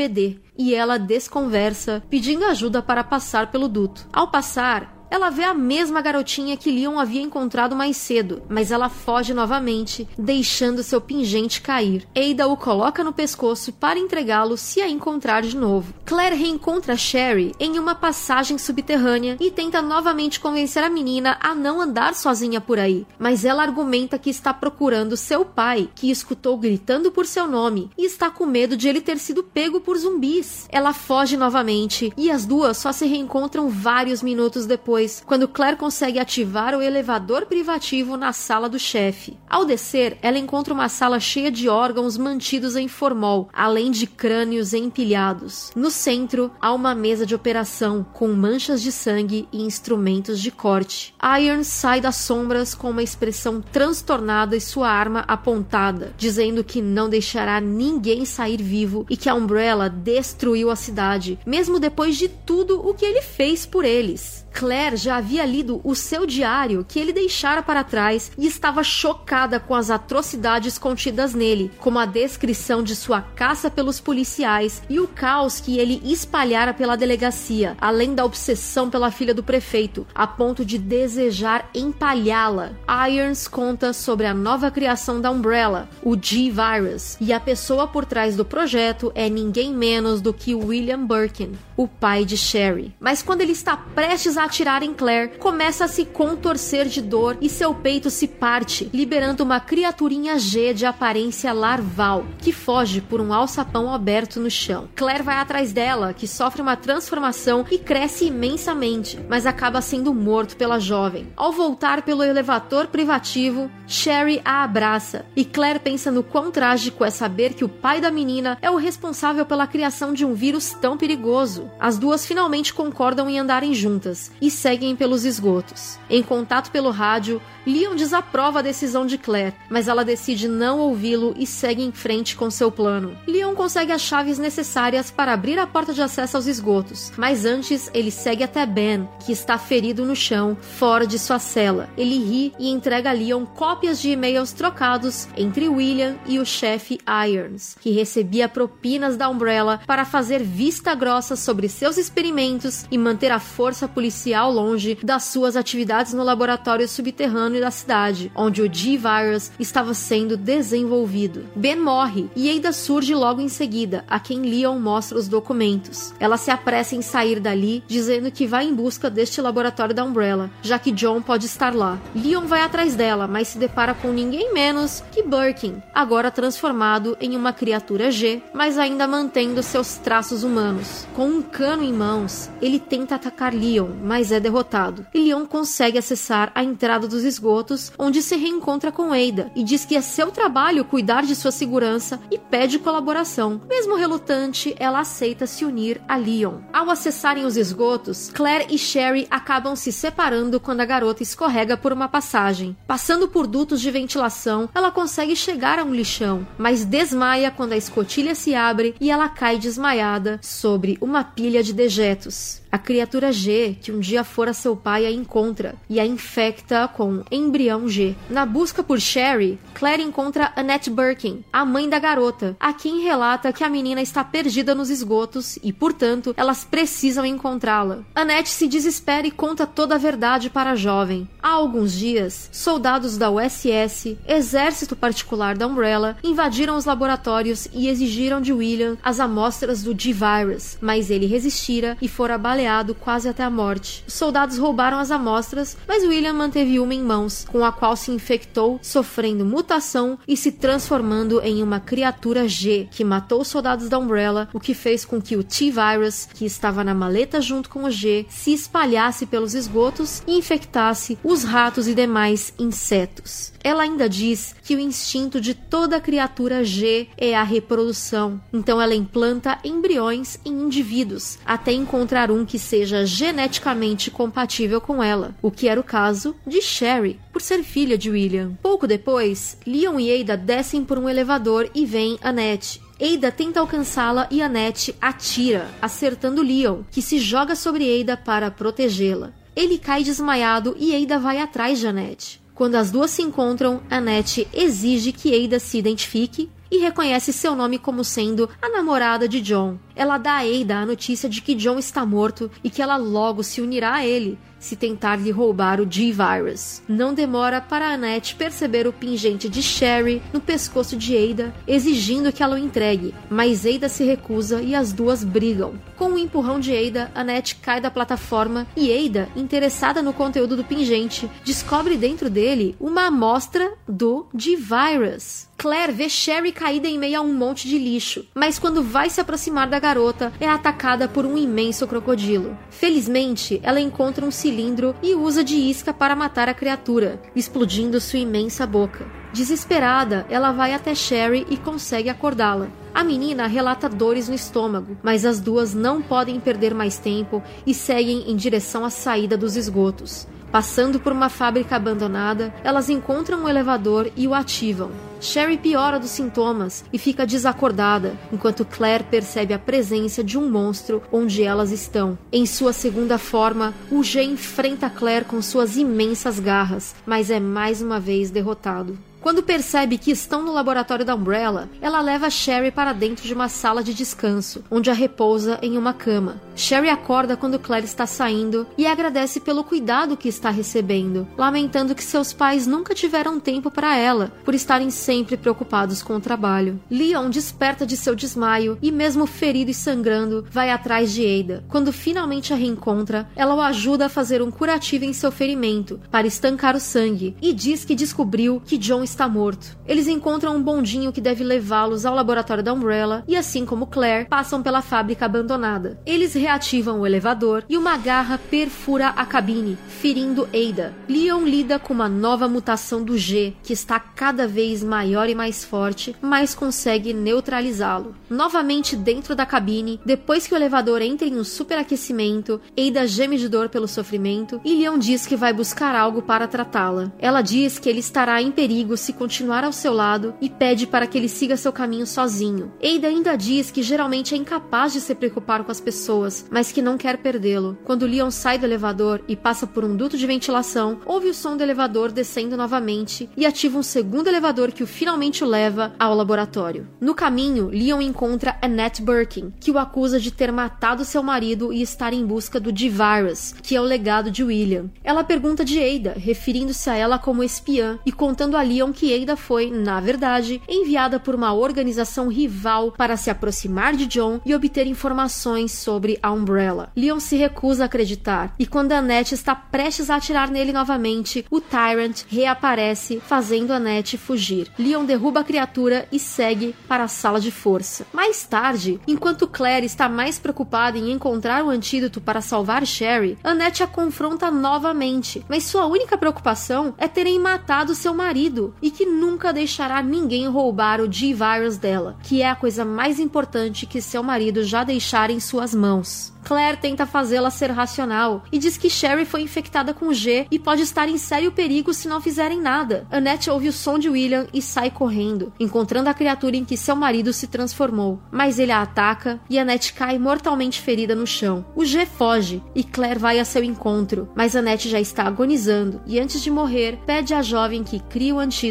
E 0.57 0.75
ela 0.75 0.99
desconversa, 0.99 2.02
pedindo 2.09 2.45
ajuda 2.45 2.81
para 2.83 3.05
passar 3.05 3.50
pelo 3.50 3.69
duto. 3.69 4.09
Ao 4.12 4.31
passar, 4.31 4.98
ela 5.10 5.30
vê 5.30 5.44
a 5.44 5.54
mesma 5.54 6.00
garotinha 6.00 6.56
que 6.56 6.70
Leon 6.70 6.98
havia 6.98 7.22
encontrado 7.22 7.74
mais 7.74 7.96
cedo, 7.96 8.42
mas 8.48 8.70
ela 8.70 8.88
foge 8.88 9.32
novamente, 9.32 10.08
deixando 10.18 10.82
seu 10.82 11.00
pingente 11.00 11.60
cair. 11.60 12.06
Ada 12.14 12.46
o 12.46 12.56
coloca 12.56 13.02
no 13.02 13.12
pescoço 13.12 13.72
para 13.72 13.98
entregá-lo 13.98 14.56
se 14.56 14.80
a 14.80 14.88
encontrar 14.88 15.42
de 15.42 15.56
novo. 15.56 15.94
Claire 16.04 16.36
reencontra 16.36 16.96
Sherry 16.96 17.54
em 17.58 17.78
uma 17.78 17.94
passagem 17.94 18.58
subterrânea 18.58 19.36
e 19.40 19.50
tenta 19.50 19.80
novamente 19.80 20.40
convencer 20.40 20.82
a 20.82 20.90
menina 20.90 21.38
a 21.40 21.54
não 21.54 21.80
andar 21.80 22.14
sozinha 22.14 22.60
por 22.60 22.78
aí, 22.78 23.06
mas 23.18 23.44
ela 23.44 23.62
argumenta 23.62 24.18
que 24.18 24.30
está 24.30 24.52
procurando 24.52 25.16
seu 25.16 25.44
pai, 25.44 25.88
que 25.94 26.10
escutou 26.10 26.56
gritando 26.58 27.10
por 27.10 27.26
seu 27.26 27.46
nome 27.46 27.90
e 27.96 28.04
está 28.04 28.30
com 28.30 28.44
medo 28.44 28.76
de 28.76 28.88
ele 28.88 29.00
ter 29.00 29.18
sido 29.18 29.42
pego 29.42 29.80
por 29.80 29.96
zumbis. 29.96 30.66
Ela 30.70 30.92
foge 30.92 31.36
novamente 31.36 32.12
e 32.16 32.30
as 32.30 32.44
duas 32.44 32.76
só 32.76 32.92
se 32.92 33.06
reencontram 33.06 33.68
vários 33.68 34.22
minutos 34.22 34.66
depois 34.66 34.98
depois, 34.99 35.23
quando 35.25 35.47
Claire 35.47 35.76
consegue 35.76 36.19
ativar 36.19 36.75
o 36.75 36.83
elevador 36.83 37.47
privativo 37.47 38.17
na 38.17 38.33
sala 38.33 38.69
do 38.69 38.78
chefe. 38.78 39.37
Ao 39.49 39.64
descer, 39.64 40.19
ela 40.21 40.38
encontra 40.38 40.75
uma 40.75 40.88
sala 40.88 41.21
cheia 41.21 41.50
de 41.50 41.69
órgãos 41.69 42.17
mantidos 42.17 42.75
em 42.75 42.88
formol, 42.88 43.49
além 43.52 43.93
de 43.93 44.07
crânios 44.07 44.75
empilhados. 44.75 45.71
No 45.76 45.90
centro, 45.90 46.50
há 46.61 46.73
uma 46.73 46.95
mesa 46.95 47.25
de 47.25 47.35
operação 47.35 48.05
com 48.12 48.28
manchas 48.28 48.83
de 48.83 48.90
sangue 48.90 49.49
e 49.52 49.62
instrumentos 49.62 50.40
de 50.40 50.50
corte. 50.50 51.14
Irons 51.40 51.69
sai 51.69 52.00
das 52.00 52.17
sombras 52.17 52.75
com 52.75 52.90
uma 52.90 53.02
expressão 53.02 53.61
transtornada 53.61 54.57
e 54.57 54.61
sua 54.61 54.90
arma 54.90 55.25
apontada, 55.28 56.12
dizendo 56.17 56.64
que 56.64 56.83
não 56.83 57.09
deixará 57.09 57.61
ninguém 57.61 58.25
sair 58.25 58.61
vivo 58.61 59.07
e 59.09 59.17
que 59.17 59.28
a 59.28 59.35
Umbrella 59.35 59.88
destruiu 59.88 60.71
a 60.71 60.76
cidade, 60.76 61.38
mesmo 61.47 61.78
depois 61.78 62.17
de 62.17 62.28
tudo 62.28 62.81
o 62.85 62.95
que 62.95 63.05
ele 63.05 63.23
fez 63.23 63.64
por 63.64 63.85
eles. 63.85 64.48
Claire 64.58 64.96
já 64.96 65.18
havia 65.18 65.46
lido 65.46 65.80
o 65.84 65.94
seu 65.94 66.26
diário 66.26 66.84
que 66.86 66.98
ele 66.98 67.12
deixara 67.12 67.62
para 67.62 67.84
trás 67.84 68.32
e 68.36 68.44
estava 68.44 68.82
chocada 68.82 69.60
com 69.60 69.72
as 69.72 69.88
atrocidades 69.88 70.76
contidas 70.76 71.32
nele, 71.32 71.70
como 71.78 71.96
a 71.96 72.04
descrição 72.04 72.82
de 72.82 72.96
sua 72.96 73.22
caça 73.22 73.70
pelos 73.70 74.00
policiais 74.00 74.82
e 74.90 74.98
o 74.98 75.06
caos 75.06 75.60
que 75.60 75.78
ele 75.78 76.02
espalhara 76.04 76.74
pela 76.74 76.96
delegacia, 76.96 77.76
além 77.80 78.16
da 78.16 78.24
obsessão 78.24 78.90
pela 78.90 79.12
filha 79.12 79.32
do 79.32 79.44
prefeito, 79.44 80.04
a 80.12 80.26
ponto 80.26 80.64
de 80.64 80.76
desejar 80.76 81.70
empalhá-la. 81.72 82.72
Irons 83.08 83.46
conta 83.46 83.92
sobre 83.92 84.26
a 84.26 84.34
nova 84.34 84.72
criação 84.72 85.20
da 85.20 85.30
Umbrella, 85.30 85.88
o 86.02 86.16
G-Virus, 86.20 87.16
e 87.20 87.32
a 87.32 87.38
pessoa 87.38 87.86
por 87.86 88.04
trás 88.04 88.34
do 88.34 88.44
projeto 88.44 89.12
é 89.14 89.28
ninguém 89.28 89.72
menos 89.72 90.20
do 90.20 90.34
que 90.34 90.52
William 90.52 91.06
Birkin, 91.06 91.52
o 91.76 91.86
pai 91.86 92.24
de 92.24 92.36
Sherry. 92.36 92.92
Mas 92.98 93.22
quando 93.22 93.42
ele 93.42 93.52
está 93.52 93.76
prestes 93.76 94.36
a 94.36 94.48
atirar 94.49 94.83
em 94.83 94.95
Claire, 94.95 95.37
começa 95.38 95.85
a 95.85 95.88
se 95.88 96.07
contorcer 96.07 96.87
de 96.87 97.02
dor 97.02 97.37
e 97.38 97.50
seu 97.50 97.75
peito 97.75 98.09
se 98.09 98.26
parte, 98.26 98.88
liberando 98.95 99.45
uma 99.45 99.61
criaturinha 99.61 100.38
G 100.38 100.73
de 100.73 100.87
aparência 100.87 101.52
larval, 101.52 102.25
que 102.38 102.50
foge 102.50 103.02
por 103.02 103.21
um 103.21 103.33
alçapão 103.33 103.93
aberto 103.93 104.40
no 104.40 104.50
chão. 104.50 104.88
Claire 104.97 105.23
vai 105.23 105.37
atrás 105.37 105.71
dela, 105.71 106.14
que 106.14 106.26
sofre 106.26 106.62
uma 106.62 106.76
transformação 106.76 107.67
e 107.71 107.78
cresce 107.78 108.26
imensamente, 108.26 109.21
mas 109.28 109.45
acaba 109.45 109.83
sendo 109.83 110.14
morto 110.14 110.57
pela 110.57 110.81
jovem. 110.81 111.28
Ao 111.37 111.52
voltar 111.52 112.02
pelo 112.02 112.25
elevador 112.25 112.87
privativo, 112.87 113.71
Sherry 113.87 114.40
a 114.45 114.64
abraça 114.64 115.26
e 115.37 115.45
Claire 115.45 115.78
pensa 115.78 116.11
no 116.11 116.23
quão 116.23 116.50
trágico 116.50 117.05
é 117.05 117.11
saber 117.11 117.52
que 117.52 117.64
o 117.64 117.69
pai 117.69 118.00
da 118.00 118.11
menina 118.11 118.57
é 118.62 118.71
o 118.71 118.76
responsável 118.76 119.45
pela 119.45 119.67
criação 119.67 120.14
de 120.14 120.25
um 120.25 120.33
vírus 120.33 120.73
tão 120.81 120.97
perigoso. 120.97 121.71
As 121.78 121.99
duas 121.99 122.25
finalmente 122.25 122.73
concordam 122.73 123.28
em 123.28 123.38
andarem 123.38 123.75
juntas 123.75 124.31
e 124.40 124.50
seguem 124.50 124.95
pelos 124.95 125.25
esgotos. 125.25 125.99
Em 126.09 126.23
contato 126.23 126.71
pelo 126.71 126.90
rádio, 126.90 127.40
Leon 127.66 127.97
desaprova 127.97 128.61
a 128.61 128.62
decisão 128.62 129.04
de 129.04 129.18
Claire, 129.18 129.54
mas 129.68 129.88
ela 129.88 130.04
decide 130.04 130.49
não 130.49 130.78
ouvi-lo 130.78 131.35
e 131.37 131.47
segue 131.47 131.83
em 131.83 131.92
frente 131.92 132.37
com 132.37 132.50
seu 132.50 132.71
plano. 132.71 133.16
Leon 133.26 133.54
consegue 133.54 133.92
as 133.92 134.00
chaves 134.00 134.38
necessárias 134.38 135.11
para 135.11 135.33
abrir 135.33 135.59
a 135.59 135.66
porta 135.66 135.92
de 135.92 136.00
acesso 136.00 136.37
aos 136.37 136.47
esgotos, 136.47 137.12
mas 137.16 137.45
antes 137.45 137.90
ele 137.92 138.11
segue 138.11 138.42
até 138.42 138.64
Ben, 138.64 139.09
que 139.25 139.33
está 139.33 139.59
ferido 139.59 140.04
no 140.04 140.16
chão, 140.16 140.57
fora 140.61 141.07
de 141.07 141.18
sua 141.18 141.38
cela. 141.38 141.90
Ele 141.97 142.18
ri 142.18 142.54
e 142.59 142.71
entrega 142.71 143.11
a 143.11 143.12
Leon 143.12 143.45
cópias 143.45 144.00
de 144.00 144.11
e-mails 144.11 144.52
trocados 144.52 145.28
entre 145.37 145.68
William 145.68 146.16
e 146.26 146.38
o 146.38 146.47
chefe 146.47 146.99
Irons, 147.26 147.76
que 147.80 147.90
recebia 147.90 148.49
propinas 148.49 149.16
da 149.16 149.28
Umbrella 149.28 149.80
para 149.87 150.04
fazer 150.04 150.42
vista 150.42 150.95
grossa 150.95 151.37
sobre 151.37 151.68
seus 151.68 151.99
experimentos 151.99 152.87
e 152.90 152.97
manter 152.97 153.30
a 153.30 153.38
força 153.38 153.87
policial 153.87 154.27
longe 154.37 154.99
das 155.02 155.25
suas 155.25 155.56
atividades 155.56 156.12
no 156.12 156.23
laboratório 156.23 156.88
subterrâneo 156.88 157.61
da 157.61 157.70
cidade, 157.70 158.32
onde 158.35 158.62
o 158.62 158.73
G-Virus 158.73 159.50
estava 159.58 159.94
sendo 159.94 160.37
desenvolvido. 160.37 161.47
Ben 161.54 161.76
morre 161.76 162.28
e 162.35 162.50
Ada 162.50 162.73
surge 162.73 163.14
logo 163.14 163.40
em 163.40 163.49
seguida, 163.49 164.04
a 164.08 164.18
quem 164.18 164.42
Leon 164.42 164.78
mostra 164.78 165.18
os 165.18 165.28
documentos. 165.28 166.12
Ela 166.18 166.37
se 166.37 166.50
apressa 166.50 166.94
em 166.94 167.02
sair 167.02 167.40
dali, 167.40 167.82
dizendo 167.87 168.30
que 168.30 168.47
vai 168.47 168.66
em 168.66 168.75
busca 168.75 169.08
deste 169.08 169.40
laboratório 169.40 169.94
da 169.94 170.04
Umbrella, 170.04 170.50
já 170.62 170.78
que 170.78 170.92
John 170.92 171.23
pode 171.23 171.47
estar 171.47 171.75
lá. 171.75 171.99
Leon 172.14 172.47
vai 172.47 172.62
atrás 172.62 172.94
dela, 172.94 173.26
mas 173.26 173.49
se 173.49 173.58
depara 173.58 173.94
com 173.94 174.08
ninguém 174.08 174.52
menos 174.52 175.02
que 175.12 175.23
Birkin, 175.23 175.82
agora 175.94 176.30
transformado 176.30 177.16
em 177.20 177.37
uma 177.37 177.52
criatura 177.52 178.11
G, 178.11 178.42
mas 178.52 178.78
ainda 178.78 179.06
mantendo 179.06 179.62
seus 179.62 179.97
traços 179.97 180.42
humanos. 180.42 181.06
Com 181.14 181.28
um 181.28 181.42
cano 181.42 181.82
em 181.82 181.92
mãos, 181.92 182.50
ele 182.61 182.78
tenta 182.78 183.14
atacar 183.14 183.54
Leon, 183.54 183.90
mas 184.02 184.17
é 184.32 184.40
derrotado. 184.40 185.06
E 185.14 185.18
Leon 185.18 185.46
consegue 185.46 185.98
acessar 185.98 186.50
a 186.54 186.62
entrada 186.62 187.06
dos 187.06 187.25
esgotos, 187.25 187.92
onde 187.98 188.22
se 188.22 188.37
reencontra 188.37 188.90
com 188.90 189.12
Ada 189.12 189.50
e 189.54 189.62
diz 189.62 189.84
que 189.84 189.96
é 189.96 190.00
seu 190.00 190.30
trabalho 190.30 190.84
cuidar 190.84 191.22
de 191.22 191.34
sua 191.34 191.50
segurança 191.50 192.20
e 192.30 192.38
pede 192.38 192.78
colaboração. 192.78 193.60
Mesmo 193.68 193.94
relutante, 193.94 194.75
ela 194.78 195.00
aceita 195.00 195.46
se 195.46 195.64
unir 195.64 196.00
a 196.08 196.16
Leon. 196.16 196.58
Ao 196.72 196.90
acessarem 196.90 197.44
os 197.44 197.56
esgotos, 197.56 198.30
Claire 198.34 198.66
e 198.70 198.78
Sherry 198.78 199.26
acabam 199.30 199.76
se 199.76 199.92
separando 199.92 200.58
quando 200.60 200.80
a 200.80 200.84
garota 200.84 201.22
escorrega 201.22 201.76
por 201.76 201.92
uma 201.92 202.08
passagem. 202.08 202.76
Passando 202.87 203.28
por 203.28 203.46
dutos 203.46 203.80
de 203.80 203.90
ventilação, 203.90 204.68
ela 204.75 204.90
consegue 204.90 205.37
chegar 205.37 205.78
a 205.78 205.84
um 205.84 205.94
lixão, 205.94 206.46
mas 206.58 206.84
desmaia 206.84 207.50
quando 207.50 207.72
a 207.72 207.76
escotilha 207.76 208.34
se 208.34 208.54
abre 208.54 208.94
e 209.00 209.10
ela 209.10 209.28
cai 209.28 209.58
desmaiada 209.58 210.38
sobre 210.42 210.98
uma 211.00 211.22
pilha 211.22 211.62
de 211.62 211.72
dejetos. 211.72 212.60
A 212.70 212.78
criatura 212.78 213.32
G, 213.32 213.78
que 213.80 213.90
um 213.90 214.02
dia 214.08 214.24
fora 214.24 214.54
seu 214.54 214.74
pai, 214.74 215.04
a 215.04 215.10
encontra 215.10 215.74
e 215.88 216.00
a 216.00 216.06
infecta 216.06 216.88
com 216.88 217.22
embrião 217.30 217.88
G. 217.88 218.16
Na 218.30 218.46
busca 218.46 218.82
por 218.82 218.98
Sherry, 219.00 219.58
Claire 219.74 220.02
encontra 220.02 220.52
Annette 220.56 220.90
Birkin, 220.90 221.44
a 221.52 221.64
mãe 221.64 221.88
da 221.88 221.98
garota, 221.98 222.56
a 222.58 222.72
quem 222.72 223.02
relata 223.02 223.52
que 223.52 223.62
a 223.62 223.68
menina 223.68 224.00
está 224.00 224.24
perdida 224.24 224.74
nos 224.74 224.88
esgotos 224.88 225.58
e, 225.62 225.72
portanto, 225.72 226.34
elas 226.36 226.64
precisam 226.64 227.26
encontrá-la. 227.26 228.00
Annette 228.14 228.48
se 228.48 228.66
desespera 228.66 229.26
e 229.26 229.30
conta 229.30 229.66
toda 229.66 229.94
a 229.94 229.98
verdade 229.98 230.48
para 230.48 230.70
a 230.70 230.76
jovem. 230.76 231.28
Há 231.42 231.50
alguns 231.50 231.92
dias, 231.92 232.48
soldados 232.50 233.18
da 233.18 233.30
USS, 233.30 234.16
exército 234.26 234.96
particular 234.96 235.56
da 235.56 235.66
Umbrella, 235.66 236.16
invadiram 236.24 236.76
os 236.76 236.86
laboratórios 236.86 237.68
e 237.72 237.88
exigiram 237.88 238.40
de 238.40 238.52
William 238.52 238.96
as 239.02 239.20
amostras 239.20 239.82
do 239.82 239.98
G-Virus, 239.98 240.78
mas 240.80 241.10
ele 241.10 241.26
resistira 241.26 241.96
e 242.00 242.08
fora 242.08 242.38
baleado 242.38 242.94
quase 242.94 243.28
até 243.28 243.42
a 243.44 243.50
morte. 243.50 243.98
Os 244.07 244.14
soldados 244.14 244.59
roubaram 244.59 244.99
as 244.99 245.11
amostras, 245.11 245.76
mas 245.87 246.05
William 246.05 246.33
manteve 246.33 246.78
uma 246.78 246.95
em 246.95 247.02
mãos, 247.02 247.47
com 247.50 247.64
a 247.64 247.73
qual 247.73 247.97
se 247.97 248.11
infectou, 248.11 248.78
sofrendo 248.83 249.45
mutação 249.45 250.19
e 250.26 250.37
se 250.37 250.52
transformando 250.52 251.40
em 251.40 251.62
uma 251.62 251.81
criatura 251.81 252.49
G, 252.49 252.88
que 252.90 253.05
matou 253.05 253.40
os 253.40 253.49
soldados 253.49 253.88
da 253.88 253.99
Umbrella, 253.99 254.49
o 254.52 254.61
que 254.61 254.75
fez 254.75 255.05
com 255.05 255.21
que 255.21 255.37
o 255.37 255.43
T-Virus, 255.43 256.28
que 256.35 256.45
estava 256.45 256.85
na 256.85 256.95
maleta 256.95 257.40
junto 257.40 257.69
com 257.69 257.85
o 257.85 257.90
G, 257.90 258.26
se 258.28 258.52
espalhasse 258.52 259.26
pelos 259.26 259.55
esgotos 259.55 260.23
e 260.26 260.37
infectasse 260.37 261.19
os 261.25 261.45
ratos 261.45 261.88
e 261.88 261.95
demais 261.95 262.52
insetos. 262.59 263.52
Ela 263.62 263.83
ainda 263.83 264.09
diz 264.09 264.55
que 264.62 264.75
o 264.75 264.81
instinto 264.81 265.40
de 265.40 265.55
toda 265.55 266.00
criatura 266.00 266.64
G 266.64 267.09
é 267.17 267.37
a 267.37 267.43
reprodução, 267.43 268.40
então 268.52 268.81
ela 268.81 268.95
implanta 268.95 269.59
embriões 269.64 270.38
em 270.45 270.52
indivíduos 270.62 271.38
até 271.45 271.73
encontrar 271.73 272.31
um 272.31 272.45
que 272.45 272.59
seja 272.59 273.05
geneticamente 273.05 273.88
compatível 274.11 274.80
com 274.80 275.02
ela, 275.02 275.35
o 275.40 275.50
que 275.50 275.68
era 275.68 275.80
o 275.80 275.85
caso 275.85 276.35
de 276.47 276.61
Sherry, 276.61 277.18
por 277.33 277.40
ser 277.40 277.62
filha 277.62 277.97
de 277.97 278.11
William. 278.11 278.52
Pouco 278.62 278.87
depois, 278.87 279.57
Leon 279.66 279.99
e 279.99 280.21
Ada 280.21 280.37
descem 280.37 280.85
por 280.85 280.99
um 280.99 281.09
elevador 281.09 281.71
e 281.75 281.87
veem 281.87 282.18
Annette, 282.23 282.80
Ada 283.00 283.30
tenta 283.30 283.61
alcançá-la 283.61 284.26
e 284.28 284.42
Annette 284.42 284.95
atira, 285.00 285.71
acertando 285.80 286.42
Leon, 286.42 286.83
que 286.90 287.00
se 287.00 287.18
joga 287.21 287.54
sobre 287.54 288.00
Ada 288.00 288.16
para 288.16 288.50
protegê-la. 288.50 289.33
Ele 289.54 289.78
cai 289.78 290.02
desmaiado 290.02 290.76
e 290.78 290.95
Ada 290.95 291.18
vai 291.18 291.38
atrás 291.40 291.78
de 291.78 291.87
Annette. 291.87 292.40
Quando 292.57 292.75
as 292.75 292.90
duas 292.90 293.12
se 293.12 293.23
encontram, 293.23 293.80
Annette 293.88 294.49
exige 294.52 295.12
que 295.12 295.33
Ada 295.33 295.61
se 295.61 295.78
identifique 295.78 296.50
e 296.70 296.78
reconhece 296.78 297.32
seu 297.32 297.54
nome 297.54 297.78
como 297.78 298.04
sendo 298.04 298.48
a 298.60 298.68
namorada 298.68 299.28
de 299.28 299.40
John. 299.40 299.78
Ela 299.94 300.18
dá 300.18 300.38
a 300.38 300.42
Ada 300.42 300.78
a 300.78 300.87
notícia 300.87 301.28
de 301.28 301.40
que 301.40 301.54
John 301.54 301.78
está 301.78 302.04
morto 302.04 302.50
e 302.62 302.70
que 302.70 302.82
ela 302.82 302.96
logo 302.96 303.42
se 303.42 303.60
unirá 303.60 303.94
a 303.94 304.06
ele 304.06 304.38
se 304.58 304.76
tentar 304.76 305.16
lhe 305.16 305.30
roubar 305.30 305.80
o 305.80 305.90
G-Virus. 305.90 306.82
Não 306.88 307.14
demora 307.14 307.60
para 307.60 307.92
Annette 307.92 308.34
perceber 308.34 308.86
o 308.86 308.92
pingente 308.92 309.48
de 309.48 309.62
Sherry 309.62 310.22
no 310.32 310.40
pescoço 310.40 310.96
de 310.96 311.16
Ada, 311.16 311.54
exigindo 311.66 312.32
que 312.32 312.42
ela 312.42 312.56
o 312.56 312.58
entregue, 312.58 313.14
mas 313.30 313.66
Ada 313.66 313.88
se 313.88 314.04
recusa 314.04 314.60
e 314.62 314.74
as 314.74 314.92
duas 314.92 315.24
brigam. 315.24 315.74
Com 315.96 316.12
o 316.12 316.18
empurrão 316.18 316.60
de 316.60 316.76
Ada, 316.76 317.10
Annette 317.14 317.56
cai 317.56 317.80
da 317.80 317.90
plataforma 317.90 318.66
e 318.76 318.92
Ada, 318.92 319.28
interessada 319.36 320.02
no 320.02 320.12
conteúdo 320.12 320.56
do 320.56 320.64
pingente, 320.64 321.30
descobre 321.44 321.96
dentro 321.96 322.30
dele 322.30 322.76
uma 322.80 323.06
amostra 323.06 323.72
do 323.86 324.26
G-Virus. 324.34 325.48
Claire 325.58 325.92
vê 325.92 326.08
Sherry 326.08 326.52
caída 326.52 326.86
em 326.86 326.96
meio 326.96 327.18
a 327.18 327.20
um 327.20 327.34
monte 327.34 327.66
de 327.66 327.78
lixo, 327.78 328.24
mas 328.32 328.60
quando 328.60 328.80
vai 328.80 329.10
se 329.10 329.20
aproximar 329.20 329.68
da 329.68 329.80
garota 329.80 330.32
é 330.38 330.48
atacada 330.48 331.08
por 331.08 331.26
um 331.26 331.36
imenso 331.36 331.84
crocodilo. 331.84 332.56
Felizmente, 332.70 333.60
ela 333.64 333.80
encontra 333.80 334.24
um 334.24 334.30
cilindro 334.49 334.95
e 335.02 335.14
usa 335.14 335.45
de 335.45 335.57
isca 335.57 335.93
para 335.93 336.17
matar 336.17 336.49
a 336.49 336.55
criatura, 336.55 337.21
explodindo 337.37 338.00
sua 338.00 338.21
imensa 338.21 338.67
boca. 338.67 339.07
Desesperada, 339.31 340.26
ela 340.31 340.52
vai 340.52 340.73
até 340.73 340.95
Sherry 340.95 341.47
e 341.50 341.59
consegue 341.59 342.09
acordá-la. 342.09 342.69
A 342.95 343.05
menina 343.05 343.47
relata 343.47 343.90
dores 343.90 344.26
no 344.26 344.35
estômago, 344.35 344.97
mas 345.02 345.26
as 345.26 345.38
duas 345.38 345.75
não 345.75 346.00
podem 346.00 346.40
perder 346.40 346.73
mais 346.75 346.97
tempo 346.97 347.43
e 347.67 347.75
seguem 347.75 348.31
em 348.31 348.37
direção 348.37 348.87
à 348.87 348.90
saída 348.90 349.37
dos 349.37 349.55
esgotos. 349.55 350.26
Passando 350.50 350.99
por 350.99 351.12
uma 351.12 351.28
fábrica 351.28 351.76
abandonada, 351.76 352.55
elas 352.64 352.88
encontram 352.88 353.45
um 353.45 353.49
elevador 353.49 354.11
e 354.17 354.26
o 354.26 354.35
ativam. 354.35 354.90
Sherry 355.21 355.59
piora 355.59 355.99
dos 355.99 356.11
sintomas 356.11 356.85
e 356.93 356.99
fica 356.99 357.26
desacordada, 357.26 358.17
enquanto 358.33 358.64
Claire 358.64 359.05
percebe 359.05 359.52
a 359.52 359.59
presença 359.59 360.23
de 360.23 360.38
um 360.38 360.49
monstro 360.49 361.02
onde 361.12 361.43
elas 361.43 361.73
estão. 361.73 362.17
Em 362.33 362.47
sua 362.47 362.73
segunda 362.73 363.19
forma, 363.19 363.75
o 363.90 364.02
G 364.02 364.23
enfrenta 364.23 364.88
Claire 364.88 365.25
com 365.25 365.43
suas 365.43 365.76
imensas 365.76 366.38
garras, 366.38 366.95
mas 367.05 367.31
é 367.31 367.40
mais 367.40 367.83
uma 367.83 367.99
vez 367.99 368.31
derrotado. 368.31 368.97
Quando 369.20 369.42
percebe 369.42 369.98
que 369.98 370.10
estão 370.10 370.42
no 370.42 370.52
laboratório 370.52 371.04
da 371.04 371.14
Umbrella, 371.14 371.68
ela 371.80 372.00
leva 372.00 372.30
Sherry 372.30 372.70
para 372.70 372.92
dentro 372.92 373.26
de 373.26 373.34
uma 373.34 373.48
sala 373.48 373.82
de 373.82 373.92
descanso, 373.92 374.64
onde 374.70 374.90
a 374.90 374.94
repousa 374.94 375.58
em 375.60 375.76
uma 375.76 375.92
cama. 375.92 376.40
Sherry 376.54 376.88
acorda 376.88 377.37
quando 377.37 377.58
Claire 377.58 377.84
está 377.84 378.06
saindo 378.06 378.66
e 378.76 378.87
agradece 378.87 379.40
pelo 379.40 379.64
cuidado 379.64 380.16
que 380.16 380.28
está 380.28 380.50
recebendo, 380.50 381.26
lamentando 381.37 381.94
que 381.94 382.02
seus 382.02 382.32
pais 382.32 382.66
nunca 382.66 382.94
tiveram 382.94 383.40
tempo 383.40 383.70
para 383.70 383.96
ela, 383.96 384.32
por 384.44 384.54
estarem 384.54 384.90
sempre 384.90 385.37
preocupados 385.37 386.02
com 386.02 386.16
o 386.16 386.20
trabalho. 386.20 386.80
Leon 386.90 387.28
desperta 387.28 387.84
de 387.84 387.96
seu 387.96 388.14
desmaio 388.14 388.78
e, 388.80 388.92
mesmo 388.92 389.26
ferido 389.26 389.70
e 389.70 389.75
sangrando, 389.75 390.44
vai 390.50 390.70
atrás 390.70 391.12
de 391.12 391.25
Ada. 391.40 391.64
Quando 391.68 391.92
finalmente 391.92 392.52
a 392.52 392.56
reencontra, 392.56 393.28
ela 393.34 393.54
o 393.54 393.60
ajuda 393.60 394.06
a 394.06 394.08
fazer 394.08 394.42
um 394.42 394.50
curativo 394.50 395.04
em 395.04 395.12
seu 395.12 395.32
ferimento, 395.32 396.00
para 396.10 396.26
estancar 396.26 396.76
o 396.76 396.80
sangue, 396.80 397.37
e 397.42 397.52
diz 397.52 397.84
que 397.84 397.94
descobriu 397.94 398.62
que 398.64 398.78
John 398.78 399.07
está 399.08 399.28
morto. 399.28 399.76
Eles 399.86 400.06
encontram 400.06 400.56
um 400.56 400.62
bondinho 400.62 401.12
que 401.12 401.20
deve 401.20 401.42
levá-los 401.42 402.04
ao 402.04 402.14
laboratório 402.14 402.62
da 402.62 402.72
Umbrella 402.72 403.24
e, 403.26 403.36
assim 403.36 403.64
como 403.64 403.86
Claire, 403.86 404.28
passam 404.28 404.62
pela 404.62 404.82
fábrica 404.82 405.24
abandonada. 405.24 406.00
Eles 406.04 406.34
reativam 406.34 407.00
o 407.00 407.06
elevador 407.06 407.64
e 407.68 407.76
uma 407.76 407.96
garra 407.96 408.38
perfura 408.38 409.08
a 409.08 409.24
cabine, 409.24 409.78
ferindo 409.88 410.48
Ada. 410.52 410.94
Leon 411.08 411.44
lida 411.44 411.78
com 411.78 411.94
uma 411.94 412.08
nova 412.08 412.48
mutação 412.48 413.02
do 413.02 413.16
G, 413.16 413.54
que 413.62 413.72
está 413.72 413.98
cada 413.98 414.46
vez 414.46 414.82
maior 414.82 415.28
e 415.28 415.34
mais 415.34 415.64
forte, 415.64 416.14
mas 416.20 416.54
consegue 416.54 417.12
neutralizá-lo. 417.12 418.14
Novamente 418.28 418.94
dentro 418.94 419.34
da 419.34 419.46
cabine, 419.46 420.00
depois 420.04 420.46
que 420.46 420.54
o 420.54 420.56
elevador 420.56 421.00
entra 421.00 421.26
em 421.26 421.36
um 421.36 421.44
superaquecimento, 421.44 422.60
Ada 422.76 423.06
geme 423.06 423.38
de 423.38 423.48
dor 423.48 423.68
pelo 423.68 423.88
sofrimento 423.88 424.60
e 424.64 424.74
Leon 424.74 424.98
diz 424.98 425.26
que 425.26 425.36
vai 425.36 425.52
buscar 425.52 425.94
algo 425.94 426.22
para 426.22 426.46
tratá-la. 426.46 427.10
Ela 427.18 427.40
diz 427.40 427.78
que 427.78 427.88
ele 427.88 428.00
estará 428.00 428.40
em 428.42 428.50
perigo 428.50 428.96
se 428.99 429.12
continuar 429.12 429.64
ao 429.64 429.73
seu 429.73 429.93
lado 429.93 430.35
e 430.40 430.49
pede 430.49 430.87
para 430.87 431.07
que 431.07 431.17
ele 431.17 431.28
siga 431.28 431.57
seu 431.57 431.73
caminho 431.73 432.07
sozinho. 432.07 432.73
Ada 432.83 433.09
ainda 433.09 433.37
diz 433.37 433.71
que 433.71 433.83
geralmente 433.83 434.35
é 434.35 434.38
incapaz 434.38 434.93
de 434.93 435.00
se 435.00 435.14
preocupar 435.14 435.64
com 435.64 435.71
as 435.71 435.81
pessoas, 435.81 436.47
mas 436.50 436.73
que 436.73 436.83
não 436.83 436.99
quer 436.99 437.19
perdê-lo. 437.19 437.78
Quando 437.85 438.07
Leon 438.07 438.31
sai 438.31 438.59
do 438.59 438.67
elevador 438.67 439.23
e 439.28 439.37
passa 439.37 439.67
por 439.67 439.85
um 439.85 439.97
duto 439.97 440.17
de 440.17 440.26
ventilação, 440.26 441.00
ouve 441.07 441.28
o 441.28 441.35
som 441.35 441.57
do 441.57 441.62
elevador 441.62 442.12
descendo 442.12 442.57
novamente 442.57 443.28
e 443.37 443.47
ativa 443.47 443.78
um 443.78 443.83
segundo 443.83 444.28
elevador 444.28 444.73
que 444.73 444.83
o 444.83 444.87
finalmente 444.87 445.45
o 445.45 445.47
leva 445.47 445.93
ao 445.99 446.14
laboratório. 446.14 446.88
No 447.00 447.14
caminho, 447.14 447.69
Leon 447.69 448.00
encontra 448.00 448.59
Annette 448.61 449.02
Birkin, 449.02 449.52
que 449.61 449.71
o 449.71 449.78
acusa 449.78 450.19
de 450.19 450.31
ter 450.31 450.52
matado 450.52 451.05
seu 451.05 451.23
marido 451.23 451.73
e 451.73 451.83
estar 451.83 452.12
em 452.12 452.26
busca 452.26 452.59
do 452.59 452.73
D-Virus, 452.73 453.55
que 453.62 453.76
é 453.76 453.81
o 453.81 453.85
legado 453.85 454.31
de 454.31 454.43
William. 454.43 454.90
Ela 455.05 455.25
pergunta 455.25 455.64
de 455.64 455.78
Ada, 455.78 456.14
referindo-se 456.17 456.90
a 456.90 456.97
ela 456.97 457.19
como 457.19 457.43
espiã 457.43 457.99
e 458.05 458.12
contando 458.12 458.57
a 458.57 458.62
Leon 458.62 458.88
que 458.92 459.14
Ada 459.14 459.37
foi, 459.37 459.71
na 459.71 460.00
verdade, 460.00 460.61
enviada 460.68 461.18
por 461.21 461.35
uma 461.35 461.52
organização 461.52 462.28
rival 462.28 462.92
para 462.92 463.16
se 463.16 463.30
aproximar 463.30 463.95
de 463.95 464.07
John 464.07 464.40
e 464.45 464.54
obter 464.54 464.87
informações 464.87 465.73
sobre 465.73 466.18
a 466.23 466.33
Umbrella. 466.33 466.90
Leon 466.97 467.21
se 467.21 467.37
recusa 467.37 467.85
a 467.85 467.87
acreditar, 467.87 468.54
e 468.59 468.66
quando 468.66 468.92
Annette 468.92 469.35
está 469.35 469.54
prestes 469.54 470.11
a 470.11 470.16
atirar 470.16 470.50
nele 470.50 470.73
novamente, 470.73 471.45
o 471.50 471.61
Tyrant 471.61 472.23
reaparece, 472.28 473.21
fazendo 473.25 473.73
Annette 473.73 474.18
fugir. 474.18 474.71
Leon 474.78 475.04
derruba 475.04 475.41
a 475.41 475.45
criatura 475.45 476.06
e 476.10 476.19
segue 476.19 476.75
para 476.86 477.04
a 477.04 477.08
sala 477.08 477.41
de 477.41 477.50
força. 477.50 478.06
Mais 478.12 478.45
tarde, 478.45 479.00
enquanto 479.06 479.47
Claire 479.47 479.86
está 479.86 480.08
mais 480.08 480.39
preocupada 480.39 480.99
em 480.99 481.12
encontrar 481.12 481.65
o 481.65 481.71
antídoto 481.71 482.21
para 482.21 482.41
salvar 482.41 482.86
Sherry, 482.86 483.39
Annette 483.43 483.82
a 483.82 483.86
confronta 483.86 484.50
novamente, 484.50 485.45
mas 485.49 485.65
sua 485.65 485.86
única 485.86 486.17
preocupação 486.17 486.95
é 486.99 487.08
terem 487.08 487.39
matado 487.39 487.95
seu 487.95 488.15
marido 488.15 488.75
e 488.80 488.91
que 488.91 489.06
nunca 489.06 489.52
deixará 489.52 490.02
ninguém 490.02 490.47
roubar 490.49 491.00
o 491.00 491.10
G-Virus 491.10 491.76
dela, 491.76 492.17
que 492.23 492.43
é 492.43 492.49
a 492.49 492.56
coisa 492.56 492.84
mais 492.84 493.19
importante 493.19 493.86
que 493.86 494.00
seu 494.00 494.23
marido 494.23 494.62
já 494.62 494.84
deixara 494.84 495.32
em 495.32 495.41
suas 495.41 495.75
mãos. 495.75 496.32
Claire 496.45 496.78
tenta 496.78 497.04
fazê-la 497.04 497.50
ser 497.50 497.71
racional 497.71 498.43
e 498.50 498.58
diz 498.58 498.78
que 498.78 498.88
Sherry 498.88 499.26
foi 499.26 499.43
infectada 499.43 499.93
com 499.93 500.14
G 500.14 500.47
e 500.50 500.58
pode 500.58 500.80
estar 500.80 501.06
em 501.06 501.19
sério 501.19 501.52
perigo 501.52 501.93
se 501.93 502.08
não 502.08 502.23
fizerem 502.23 502.60
nada. 502.60 503.06
Annette 503.10 503.50
ouve 503.50 503.69
o 503.69 503.73
som 503.73 503.99
de 503.99 504.08
William 504.08 504.47
e 504.54 504.62
sai 504.62 504.91
correndo, 504.91 505.52
encontrando 505.60 506.08
a 506.08 506.14
criatura 506.14 506.56
em 506.56 506.64
que 506.64 506.76
seu 506.76 506.97
marido 506.97 507.34
se 507.34 507.49
transformou. 507.49 508.19
Mas 508.30 508.58
ele 508.58 508.73
a 508.73 508.80
ataca 508.80 509.38
e 509.50 509.58
Annette 509.58 509.93
cai 509.93 510.19
mortalmente 510.19 510.80
ferida 510.80 511.14
no 511.14 511.26
chão. 511.26 511.67
O 511.76 511.84
G 511.84 512.06
foge 512.06 512.62
e 512.75 512.82
Claire 512.82 513.19
vai 513.19 513.38
a 513.38 513.45
seu 513.45 513.62
encontro, 513.62 514.30
mas 514.34 514.56
Annette 514.56 514.88
já 514.88 515.00
está 515.00 515.25
agonizando 515.25 516.00
e 516.06 516.19
antes 516.19 516.41
de 516.43 516.50
morrer, 516.50 516.99
pede 517.04 517.34
à 517.34 517.43
jovem 517.43 517.84
que 517.84 518.00
crie 518.00 518.32
o 518.32 518.38
antídoto 518.38 518.68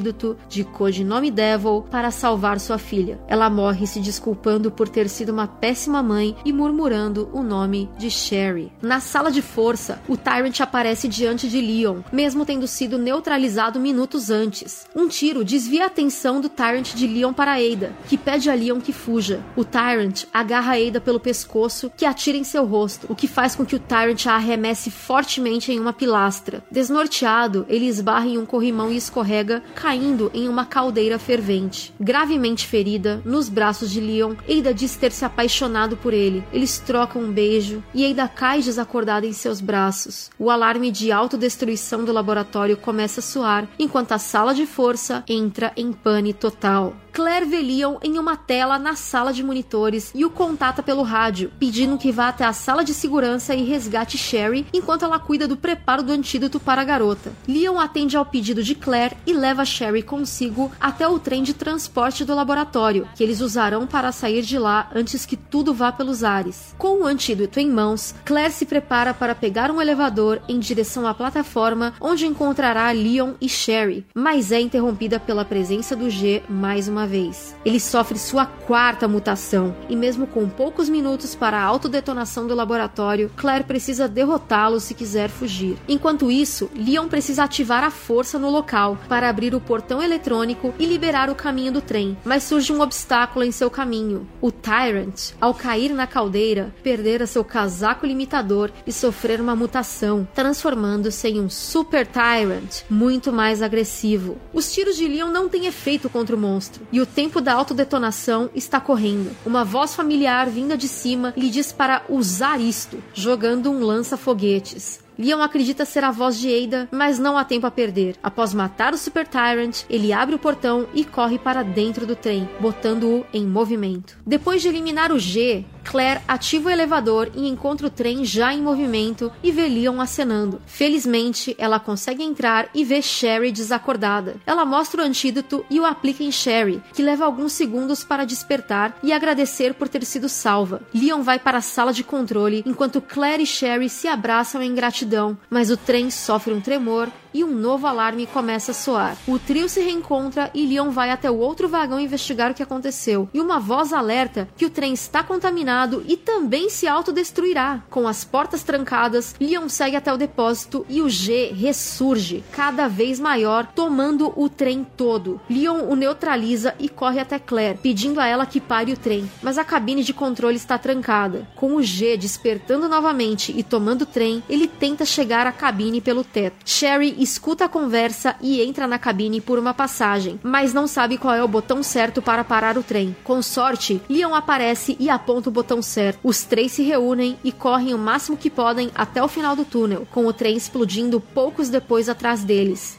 de 0.50 0.64
codinome 0.64 1.30
Devil 1.30 1.86
para 1.92 2.12
salvar 2.12 2.60
sua 2.60 2.78
filha. 2.78 3.20
Ela 3.28 3.50
morre 3.50 3.86
se 3.86 4.00
desculpando 4.00 4.72
por 4.72 4.88
ter 4.90 5.10
sido 5.10 5.30
uma 5.30 5.48
péssima 5.48 6.02
mãe 6.02 6.36
e 6.46 6.54
murmurando 6.54 7.30
o 7.34 7.44
nome 7.44 7.68
nome 7.68 7.90
de 7.98 8.10
Sherry. 8.10 8.72
Na 8.82 9.00
sala 9.00 9.32
de 9.32 9.42
força, 9.42 10.00
o 10.08 10.16
Tyrant 10.16 10.60
aparece 10.62 11.08
diante 11.08 11.50
de 11.50 11.60
Leon, 11.60 12.02
mesmo 12.14 12.46
tendo 12.46 12.68
sido 12.68 12.98
neutralizado 12.98 13.80
minutos 13.80 14.30
antes. 14.30 14.86
Um 14.96 15.08
tiro 15.08 15.44
desvia 15.44 15.84
a 15.84 15.88
atenção 15.88 16.40
do 16.40 16.48
Tyrant 16.48 16.94
de 16.94 17.06
Leon 17.06 17.34
para 17.34 17.56
Ada, 17.56 17.94
que 18.08 18.18
pede 18.18 18.50
a 18.50 18.54
Leon 18.54 18.80
que 18.80 18.94
fuja. 18.94 19.44
O 19.56 19.66
Tyrant 19.66 20.26
agarra 20.34 20.78
Ada 20.78 21.02
pelo 21.02 21.20
pescoço, 21.20 21.92
que 21.98 22.06
atira 22.06 22.38
em 22.38 22.44
seu 22.44 22.66
rosto, 22.66 23.08
o 23.10 23.16
que 23.16 23.28
faz 23.28 23.56
com 23.56 23.66
que 23.66 23.76
o 23.76 23.80
Tyrant 23.80 24.26
a 24.28 24.36
arremesse 24.36 24.90
fortemente 24.90 25.72
em 25.72 25.80
uma 25.80 25.94
pilastra. 25.94 26.64
Desnorteado, 26.72 27.66
ele 27.68 27.88
esbarra 27.88 28.28
em 28.28 28.38
um 28.38 28.46
corrimão 28.46 28.92
e 28.92 28.98
escorrega, 28.98 29.62
caindo 29.88 30.30
em 30.34 30.50
uma 30.50 30.65
caldeira 30.65 31.17
fervente. 31.17 31.93
Gravemente 31.97 32.67
ferida, 32.67 33.21
nos 33.23 33.47
braços 33.47 33.89
de 33.89 34.02
Leon, 34.02 34.36
Ada 34.45 34.73
diz 34.73 34.97
ter 34.97 35.13
se 35.13 35.23
apaixonado 35.23 35.95
por 35.95 36.13
ele. 36.13 36.43
Eles 36.52 36.78
trocam 36.78 37.21
um 37.21 37.32
beijo 37.32 37.82
e 37.93 38.06
Ada 38.06 38.28
cai 38.28 38.62
desacordada 38.62 39.26
em 39.26 39.32
seus 39.32 39.62
braços. 39.62 40.30
O 40.38 40.50
alarme 40.50 40.91
de 40.91 41.10
autodestruição 41.10 42.04
do 42.04 42.12
laboratório 42.12 42.76
começa 42.76 43.21
a 43.21 43.23
soar, 43.23 43.65
enquanto 43.80 44.12
a 44.12 44.17
sala 44.17 44.54
de 44.54 44.65
força 44.65 45.23
entra 45.26 45.71
em 45.78 45.93
pane 45.93 46.34
total. 46.34 46.93
Claire 47.17 47.47
vê 47.47 47.63
Leon 47.63 47.95
em 48.03 48.19
uma 48.19 48.38
tela 48.38 48.77
na 48.77 48.95
sala 48.95 49.34
de 49.34 49.41
monitores 49.41 50.12
e 50.13 50.23
o 50.23 50.30
contata 50.30 50.84
pelo 50.84 51.01
rádio, 51.01 51.51
pedindo 51.58 51.97
que 51.97 52.12
vá 52.12 52.27
até 52.27 52.45
a 52.45 52.53
sala 52.53 52.84
de 52.84 52.93
segurança 52.93 53.56
e 53.56 53.63
resgate 53.63 54.19
Sherry 54.19 54.67
enquanto 54.71 55.03
ela 55.03 55.17
cuida 55.17 55.47
do 55.47 55.58
preparo 55.58 56.03
do 56.03 56.12
antídoto 56.12 56.60
para 56.60 56.84
a 56.84 56.86
garota. 56.86 57.34
Leon 57.47 57.80
atende 57.80 58.15
ao 58.15 58.23
pedido 58.23 58.62
de 58.62 58.75
Claire 58.75 59.17
e 59.25 59.34
leva 59.34 59.65
Sherry 59.65 60.03
consigo 60.03 60.71
até 60.80 61.08
o 61.08 61.17
trem 61.17 61.41
de 61.41 61.56
transporte 61.56 62.23
do 62.23 62.36
laboratório, 62.36 63.10
que 63.15 63.23
eles 63.23 63.41
usarão 63.41 63.88
para 63.88 64.12
sair 64.12 64.43
de 64.43 64.60
lá 64.60 64.88
antes 64.93 65.25
que 65.25 65.36
tudo 65.36 65.73
vá 65.73 65.91
pelos 65.91 66.23
ares. 66.23 66.75
Com 66.77 67.01
o 67.01 67.06
antídoto 67.08 67.60
em 67.60 67.67
mãos, 67.67 68.13
Claire 68.25 68.53
se 68.53 68.67
prepara 68.67 69.12
para 69.12 69.34
pegar 69.34 69.71
um 69.71 69.82
elevador 69.82 70.39
em 70.47 70.60
direção 70.60 71.08
à 71.08 71.15
plataforma 71.15 71.95
onde 71.99 72.27
encontrará 72.27 72.91
Leon 72.91 73.34
e 73.41 73.49
Sherry, 73.49 74.06
mas 74.13 74.51
é 74.51 74.62
interrompida 74.62 75.19
pela 75.19 75.43
presença 75.43 75.95
do 75.95 76.12
G 76.12 76.43
mais 76.47 76.88
uma 76.88 77.07
vez. 77.08 77.56
Ele 77.65 77.80
sofre 77.80 78.20
sua 78.20 78.46
quarta 78.46 79.08
mutação 79.08 79.76
e, 79.89 79.96
mesmo 79.96 80.28
com 80.28 80.48
poucos 80.48 80.89
minutos 80.89 81.34
para 81.34 81.58
a 81.58 81.63
autodetonação 81.63 82.46
do 82.46 82.54
laboratório, 82.54 83.32
Claire 83.36 83.63
precisa 83.63 84.08
derrotá-lo 84.08 84.80
se 84.80 84.93
quiser 84.93 85.30
fugir. 85.30 85.78
Enquanto 85.88 86.30
isso, 86.30 86.70
Leon 86.76 87.08
precisa 87.08 87.46
ativar 87.46 87.84
a 87.84 87.89
força 87.89 88.38
no 88.38 88.50
local 88.50 88.98
para 89.10 89.30
abrir 89.30 89.56
o 89.56 89.62
portão 89.62 90.04
eletrônico 90.04 90.74
e 90.78 90.86
liberar 90.86 91.30
o 91.30 91.36
caminho 91.36 91.72
do 91.72 91.82
trem, 91.82 92.17
mas 92.24 92.43
surge 92.43 92.72
um 92.72 92.82
obstáculo 92.82 93.43
em 93.43 93.52
seu 93.52 93.70
caminho. 93.70 94.28
O 94.41 94.52
Tyrant, 94.52 95.32
ao 95.39 95.54
cair 95.54 95.93
na 95.93 96.06
caldeira, 96.06 96.74
perdera 96.84 97.26
seu 97.26 97.43
casaco 97.43 98.06
limitador 98.06 98.70
e 98.86 98.91
sofrer 98.91 99.39
uma 99.39 99.56
mutação, 99.56 100.28
transformando-se 100.36 101.28
em 101.28 101.39
um 101.39 101.50
Super 101.50 102.06
Tyrant 102.06 102.84
muito 102.89 103.32
mais 103.32 103.62
agressivo. 103.62 104.38
Os 104.54 104.72
tiros 104.72 104.98
de 104.98 105.08
Leon 105.08 105.30
não 105.30 105.48
têm 105.48 105.65
efeito 105.65 106.10
contra 106.10 106.36
o 106.36 106.39
monstro 106.39 106.86
e 106.91 106.97
o 107.02 107.06
tempo 107.06 107.42
da 107.42 107.54
autodetonação 107.54 108.50
está 108.54 108.80
correndo. 108.80 109.36
Uma 109.46 109.64
voz 109.64 109.96
familiar 109.96 110.50
vinda 110.50 110.78
de 110.78 110.88
cima 110.88 111.34
lhe 111.36 111.50
diz 111.50 111.72
para 111.72 112.04
usar 112.10 112.60
isto, 112.60 113.02
jogando 113.14 113.72
um 113.72 113.84
lança-foguetes. 113.84 115.06
Leon 115.18 115.42
acredita 115.42 115.84
ser 115.84 116.04
a 116.04 116.12
voz 116.12 116.38
de 116.38 116.48
Ada, 116.48 116.88
mas 116.92 117.18
não 117.18 117.38
há 117.38 117.44
tempo 117.44 117.66
a 117.66 117.72
perder. 117.72 118.16
Após 118.22 118.54
matar 118.54 118.94
o 118.94 118.98
Super 118.98 119.28
Tyrant, 119.28 119.84
ele 119.90 120.14
abre 120.14 120.36
o 120.36 120.40
portão 120.40 120.86
e 120.94 121.04
corre 121.04 121.40
para 121.40 121.64
dentro 121.64 122.06
do 122.06 122.16
trem, 122.16 122.48
botando-o 122.60 123.26
em 123.34 123.44
movimento. 123.44 124.18
Depois 124.26 124.62
de 124.62 124.68
eliminar 124.68 125.12
o 125.12 125.18
G, 125.18 125.66
Claire 125.88 126.21
ativa 126.28 126.67
o 126.67 126.71
elevador 126.71 127.32
e 127.34 127.47
encontra 127.47 127.88
o 127.88 127.89
trem 127.89 128.26
já 128.26 128.54
em 128.54 128.62
movimento 128.62 129.32
e 129.41 129.52
vê 129.52 129.67
Leon 129.67 130.02
acenando. 130.02 130.62
Felizmente, 130.65 131.56
ela 131.58 131.80
consegue 131.80 132.21
entrar 132.21 132.69
e 132.76 132.84
vê 132.84 133.02
Sherry 133.02 133.54
desacordada. 133.54 134.36
Ela 134.45 134.65
mostra 134.65 135.02
o 135.02 135.06
antídoto 135.06 135.65
e 135.69 135.80
o 135.80 135.86
aplica 135.86 136.23
em 136.23 136.32
Sherry, 136.32 136.84
que 136.93 137.02
leva 137.02 137.23
alguns 137.23 137.54
segundos 137.54 138.04
para 138.04 138.26
despertar 138.26 138.97
e 139.02 139.13
agradecer 139.13 139.73
por 139.73 139.88
ter 139.88 140.04
sido 140.04 140.28
salva. 140.28 140.82
Leon 140.93 141.21
vai 141.21 141.39
para 141.39 141.60
a 141.60 141.62
sala 141.62 141.93
de 141.93 142.04
controle 142.04 142.63
enquanto 142.65 143.02
Claire 143.02 143.43
e 143.43 143.47
Sherry 143.47 143.89
se 143.89 144.10
abraçam 144.10 144.62
em 144.62 144.76
gratidão, 144.76 145.38
mas 145.50 145.71
o 145.71 145.78
trem 145.78 146.12
sofre 146.12 146.54
um 146.54 146.60
tremor 146.60 147.10
e 147.38 147.43
um 147.43 147.54
novo 147.54 147.86
alarme 147.86 148.26
começa 148.26 148.71
a 148.71 148.73
soar. 148.73 149.15
O 149.28 149.38
trio 149.38 149.69
se 149.69 149.80
reencontra 149.80 150.50
e 150.56 150.65
Leon 150.65 150.89
vai 150.89 151.12
até 151.12 151.30
o 151.30 151.38
outro 151.38 151.69
vagão 151.69 152.00
investigar 152.00 152.50
o 152.50 152.56
que 152.56 152.63
aconteceu. 152.63 153.30
E 153.32 153.39
uma 153.39 153.60
voz 153.60 153.93
alerta 153.93 154.50
que 154.58 154.65
o 154.65 154.71
trem 154.71 154.91
está 154.91 155.21
contaminado 155.21 156.04
e 156.08 156.17
também 156.17 156.67
se 156.67 156.88
autodestruirá. 156.88 157.84
Com 157.91 158.08
as 158.08 158.26
portas 158.26 158.63
trancadas, 158.63 159.36
Leon 159.39 159.69
segue 159.69 159.95
até 159.95 160.12
o 160.12 160.17
depósito 160.17 160.84
e 160.89 161.00
o 161.00 161.08
G 161.08 161.54
ressurge, 161.54 162.43
cada 162.52 162.88
vez 162.88 163.19
maior, 163.19 163.67
tomando 163.67 164.34
o 164.36 164.50
trem 164.50 164.84
todo. 164.97 165.39
Leon 165.47 165.84
o 165.88 165.95
neutraliza 165.95 166.73
e 166.80 166.89
corre 166.89 167.19
até 167.19 167.38
Claire, 167.38 167.78
pedindo 167.84 168.19
a 168.19 168.26
ela 168.26 168.47
que 168.47 168.60
pare 168.60 168.91
o 168.91 168.97
trem, 168.97 169.30
mas 169.43 169.60
a 169.60 169.63
cabine 169.63 170.04
de 170.04 170.12
controle 170.12 170.56
está 170.56 170.80
trancada. 170.80 171.47
Com 171.56 171.76
o 171.76 171.84
G 171.84 172.17
despertando 172.17 172.89
novamente 172.89 173.54
e 173.56 173.62
tomando 173.62 174.02
o 174.02 174.08
trem, 174.08 174.41
ele 174.50 174.67
tenta 174.67 175.06
chegar 175.06 175.45
à 175.45 175.52
cabine 175.52 176.02
pelo 176.02 176.23
teto. 176.23 176.58
Sherry 176.65 177.15
escuta 177.28 177.66
a 177.66 177.70
conversa 177.70 178.36
e 178.42 178.62
entra 178.62 178.88
na 178.88 178.98
cabine 178.98 179.42
por 179.42 179.60
uma 179.60 179.74
passagem, 179.74 180.40
mas 180.42 180.74
não 180.74 180.88
sabe 180.88 181.18
qual 181.18 181.36
é 181.36 181.44
o 181.44 181.48
botão 181.48 181.84
certo 181.84 182.22
para 182.22 182.44
parar 182.44 182.78
o 182.78 182.84
trem. 182.84 183.16
Com 183.24 183.42
sorte, 183.42 184.02
Leon 184.10 184.34
aparece 184.34 184.96
e 185.00 185.10
aponta 185.10 185.50
o 185.50 185.52
botão 185.52 185.82
certo. 185.82 186.20
Os 186.24 186.44
três 186.44 186.72
se 186.72 186.84
reúnem 186.84 187.38
e 187.44 187.52
correm 187.52 187.94
o 187.94 187.98
máximo 187.98 188.38
que 188.38 188.50
podem 188.50 188.90
até 188.96 189.22
o 189.22 189.28
final 189.28 189.56
do 189.56 189.66
túnel, 189.66 190.08
com 190.12 190.26
o 190.26 190.34
trem 190.34 190.56
explodindo 190.56 191.20
poucos 191.20 191.70
depois 191.70 192.08
atrás 192.08 192.44
deles 192.44 192.98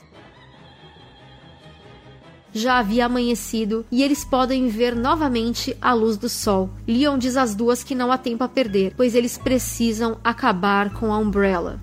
já 2.52 2.78
havia 2.78 3.06
amanhecido 3.06 3.84
e 3.90 4.02
eles 4.02 4.24
podem 4.24 4.68
ver 4.68 4.94
novamente 4.94 5.76
a 5.80 5.92
luz 5.92 6.16
do 6.16 6.28
sol. 6.28 6.70
Leon 6.86 7.18
diz 7.18 7.36
às 7.36 7.54
duas 7.54 7.84
que 7.84 7.94
não 7.94 8.10
há 8.10 8.18
tempo 8.18 8.42
a 8.42 8.48
perder, 8.48 8.94
pois 8.96 9.14
eles 9.14 9.38
precisam 9.38 10.18
acabar 10.24 10.92
com 10.92 11.12
a 11.12 11.18
Umbrella. 11.18 11.80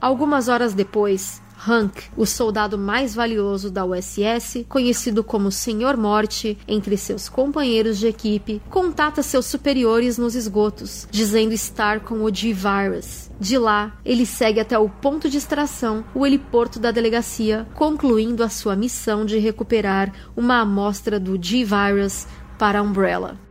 Algumas 0.00 0.48
horas 0.48 0.74
depois, 0.74 1.42
Hank, 1.66 2.04
o 2.16 2.24
soldado 2.24 2.78
mais 2.78 3.14
valioso 3.14 3.70
da 3.70 3.84
USS, 3.84 4.64
conhecido 4.68 5.24
como 5.24 5.50
Senhor 5.50 5.96
Morte 5.96 6.56
entre 6.68 6.96
seus 6.96 7.28
companheiros 7.28 7.98
de 7.98 8.06
equipe, 8.06 8.62
contata 8.70 9.22
seus 9.22 9.46
superiores 9.46 10.18
nos 10.18 10.34
esgotos, 10.34 11.08
dizendo 11.10 11.52
estar 11.52 12.00
com 12.00 12.22
o 12.22 12.34
G-Virus. 12.34 13.30
De 13.40 13.58
lá, 13.58 13.98
ele 14.04 14.24
segue 14.24 14.60
até 14.60 14.78
o 14.78 14.88
ponto 14.88 15.28
de 15.28 15.38
extração, 15.38 16.04
o 16.14 16.26
heliporto 16.26 16.78
da 16.78 16.90
delegacia, 16.90 17.66
concluindo 17.74 18.44
a 18.44 18.48
sua 18.48 18.76
missão 18.76 19.24
de 19.24 19.38
recuperar 19.38 20.12
uma 20.36 20.60
amostra 20.60 21.18
do 21.18 21.42
G-Virus 21.42 22.26
para 22.58 22.80
a 22.80 22.82
Umbrella. 22.82 23.47